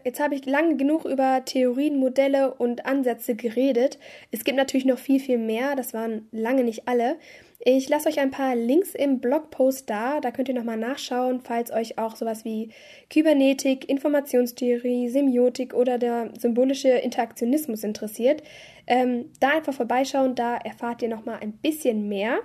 Jetzt 0.07 0.21
habe 0.21 0.35
ich 0.35 0.45
lange 0.45 0.77
genug 0.77 1.03
über 1.03 1.43
Theorien, 1.43 1.97
Modelle 1.97 2.53
und 2.53 2.85
Ansätze 2.85 3.35
geredet. 3.35 3.99
Es 4.31 4.45
gibt 4.45 4.55
natürlich 4.55 4.85
noch 4.85 4.99
viel, 4.99 5.19
viel 5.19 5.37
mehr. 5.37 5.75
Das 5.75 5.93
waren 5.93 6.29
lange 6.31 6.63
nicht 6.63 6.87
alle. 6.87 7.17
Ich 7.59 7.89
lasse 7.89 8.07
euch 8.07 8.17
ein 8.21 8.31
paar 8.31 8.55
Links 8.55 8.95
im 8.95 9.19
Blogpost 9.19 9.89
da. 9.89 10.21
Da 10.21 10.31
könnt 10.31 10.47
ihr 10.47 10.55
nochmal 10.55 10.77
nachschauen, 10.77 11.41
falls 11.41 11.73
euch 11.73 11.97
auch 11.97 12.15
sowas 12.15 12.45
wie 12.45 12.69
Kybernetik, 13.09 13.89
Informationstheorie, 13.89 15.09
Semiotik 15.09 15.73
oder 15.73 15.97
der 15.97 16.29
symbolische 16.39 16.87
Interaktionismus 16.87 17.83
interessiert. 17.83 18.43
Ähm, 18.87 19.25
da 19.41 19.57
einfach 19.57 19.73
vorbeischauen, 19.73 20.35
da 20.35 20.55
erfahrt 20.55 21.01
ihr 21.01 21.09
nochmal 21.09 21.39
ein 21.41 21.51
bisschen 21.51 22.07
mehr. 22.07 22.39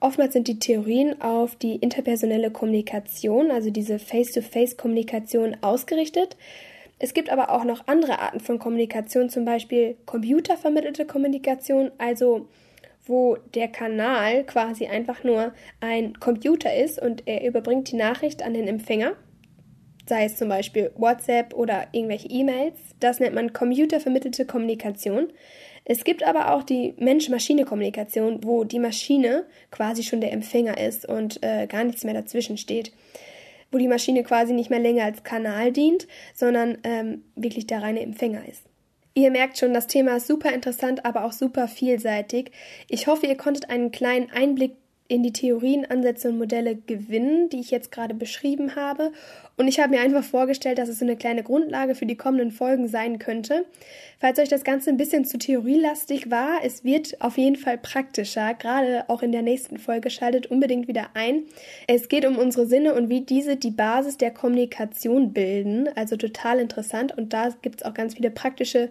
Oftmals 0.00 0.34
sind 0.34 0.48
die 0.48 0.58
Theorien 0.58 1.18
auf 1.22 1.56
die 1.56 1.76
interpersonelle 1.76 2.50
Kommunikation, 2.50 3.50
also 3.50 3.70
diese 3.70 3.98
Face-to-Face-Kommunikation 3.98 5.56
ausgerichtet. 5.62 6.36
Es 6.98 7.12
gibt 7.12 7.30
aber 7.30 7.50
auch 7.50 7.64
noch 7.64 7.86
andere 7.86 8.18
Arten 8.20 8.40
von 8.40 8.58
Kommunikation, 8.58 9.28
zum 9.28 9.44
Beispiel 9.44 9.96
computervermittelte 10.06 11.06
Kommunikation, 11.06 11.90
also 11.98 12.48
wo 13.06 13.36
der 13.54 13.68
Kanal 13.68 14.44
quasi 14.44 14.86
einfach 14.86 15.24
nur 15.24 15.52
ein 15.80 16.18
Computer 16.20 16.74
ist 16.74 17.00
und 17.00 17.26
er 17.26 17.46
überbringt 17.46 17.90
die 17.90 17.96
Nachricht 17.96 18.42
an 18.42 18.54
den 18.54 18.66
Empfänger, 18.66 19.12
sei 20.06 20.24
es 20.24 20.36
zum 20.36 20.48
Beispiel 20.48 20.90
WhatsApp 20.96 21.54
oder 21.54 21.88
irgendwelche 21.92 22.28
E-Mails. 22.28 22.78
Das 23.00 23.20
nennt 23.20 23.34
man 23.34 23.52
computervermittelte 23.52 24.46
Kommunikation. 24.46 25.32
Es 25.84 26.04
gibt 26.04 26.22
aber 26.22 26.54
auch 26.54 26.62
die 26.62 26.94
Mensch-Maschine-Kommunikation, 26.98 28.42
wo 28.42 28.64
die 28.64 28.78
Maschine 28.78 29.44
quasi 29.70 30.02
schon 30.02 30.22
der 30.22 30.32
Empfänger 30.32 30.78
ist 30.78 31.06
und 31.06 31.42
äh, 31.42 31.66
gar 31.66 31.84
nichts 31.84 32.04
mehr 32.04 32.14
dazwischen 32.14 32.56
steht. 32.56 32.92
Wo 33.74 33.78
die 33.78 33.88
Maschine 33.88 34.22
quasi 34.22 34.52
nicht 34.52 34.70
mehr 34.70 34.78
länger 34.78 35.02
als 35.02 35.24
Kanal 35.24 35.72
dient, 35.72 36.06
sondern 36.32 36.78
ähm, 36.84 37.24
wirklich 37.34 37.66
der 37.66 37.82
reine 37.82 38.02
Empfänger 38.02 38.46
ist. 38.48 38.62
Ihr 39.14 39.32
merkt 39.32 39.58
schon, 39.58 39.74
das 39.74 39.88
Thema 39.88 40.18
ist 40.18 40.28
super 40.28 40.52
interessant, 40.52 41.04
aber 41.04 41.24
auch 41.24 41.32
super 41.32 41.66
vielseitig. 41.66 42.52
Ich 42.88 43.08
hoffe, 43.08 43.26
ihr 43.26 43.36
konntet 43.36 43.70
einen 43.70 43.90
kleinen 43.90 44.30
Einblick 44.30 44.76
in 45.14 45.22
die 45.22 45.32
Theorien, 45.32 45.86
Ansätze 45.88 46.28
und 46.28 46.38
Modelle 46.38 46.74
gewinnen, 46.74 47.48
die 47.48 47.60
ich 47.60 47.70
jetzt 47.70 47.92
gerade 47.92 48.14
beschrieben 48.14 48.74
habe. 48.74 49.12
Und 49.56 49.68
ich 49.68 49.78
habe 49.78 49.94
mir 49.94 50.00
einfach 50.00 50.24
vorgestellt, 50.24 50.78
dass 50.78 50.88
es 50.88 50.98
so 50.98 51.04
eine 51.04 51.16
kleine 51.16 51.44
Grundlage 51.44 51.94
für 51.94 52.04
die 52.04 52.16
kommenden 52.16 52.50
Folgen 52.50 52.88
sein 52.88 53.20
könnte. 53.20 53.64
Falls 54.18 54.40
euch 54.40 54.48
das 54.48 54.64
Ganze 54.64 54.90
ein 54.90 54.96
bisschen 54.96 55.24
zu 55.24 55.38
theorielastig 55.38 56.32
war, 56.32 56.64
es 56.64 56.82
wird 56.82 57.20
auf 57.20 57.38
jeden 57.38 57.54
Fall 57.54 57.78
praktischer, 57.78 58.54
gerade 58.54 59.04
auch 59.08 59.22
in 59.22 59.30
der 59.30 59.42
nächsten 59.42 59.78
Folge. 59.78 60.10
Schaltet 60.10 60.48
unbedingt 60.48 60.88
wieder 60.88 61.10
ein. 61.14 61.44
Es 61.86 62.08
geht 62.08 62.26
um 62.26 62.36
unsere 62.36 62.66
Sinne 62.66 62.94
und 62.94 63.08
wie 63.08 63.20
diese 63.20 63.54
die 63.54 63.70
Basis 63.70 64.18
der 64.18 64.32
Kommunikation 64.32 65.32
bilden. 65.32 65.88
Also 65.94 66.16
total 66.16 66.58
interessant. 66.58 67.16
Und 67.16 67.32
da 67.32 67.50
gibt 67.62 67.82
es 67.82 67.86
auch 67.86 67.94
ganz 67.94 68.14
viele 68.14 68.30
praktische 68.30 68.90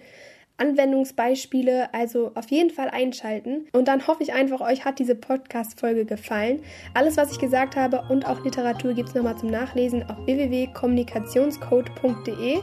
Anwendungsbeispiele, 0.57 1.93
also 1.93 2.31
auf 2.35 2.49
jeden 2.49 2.69
Fall 2.69 2.89
einschalten. 2.89 3.67
Und 3.73 3.87
dann 3.87 4.05
hoffe 4.07 4.21
ich 4.23 4.33
einfach, 4.33 4.59
euch 4.61 4.85
hat 4.85 4.99
diese 4.99 5.15
Podcast-Folge 5.15 6.05
gefallen. 6.05 6.61
Alles, 6.93 7.17
was 7.17 7.31
ich 7.31 7.39
gesagt 7.39 7.75
habe 7.75 8.03
und 8.09 8.27
auch 8.27 8.43
Literatur 8.43 8.93
gibt 8.93 9.09
es 9.09 9.15
nochmal 9.15 9.35
zum 9.37 9.49
Nachlesen 9.49 10.07
auf 10.09 10.17
www.kommunikationscode.de. 10.25 12.59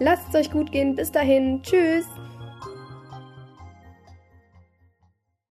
Lasst 0.00 0.28
es 0.28 0.34
euch 0.34 0.50
gut 0.50 0.72
gehen. 0.72 0.94
Bis 0.94 1.12
dahin. 1.12 1.62
Tschüss. 1.62 2.06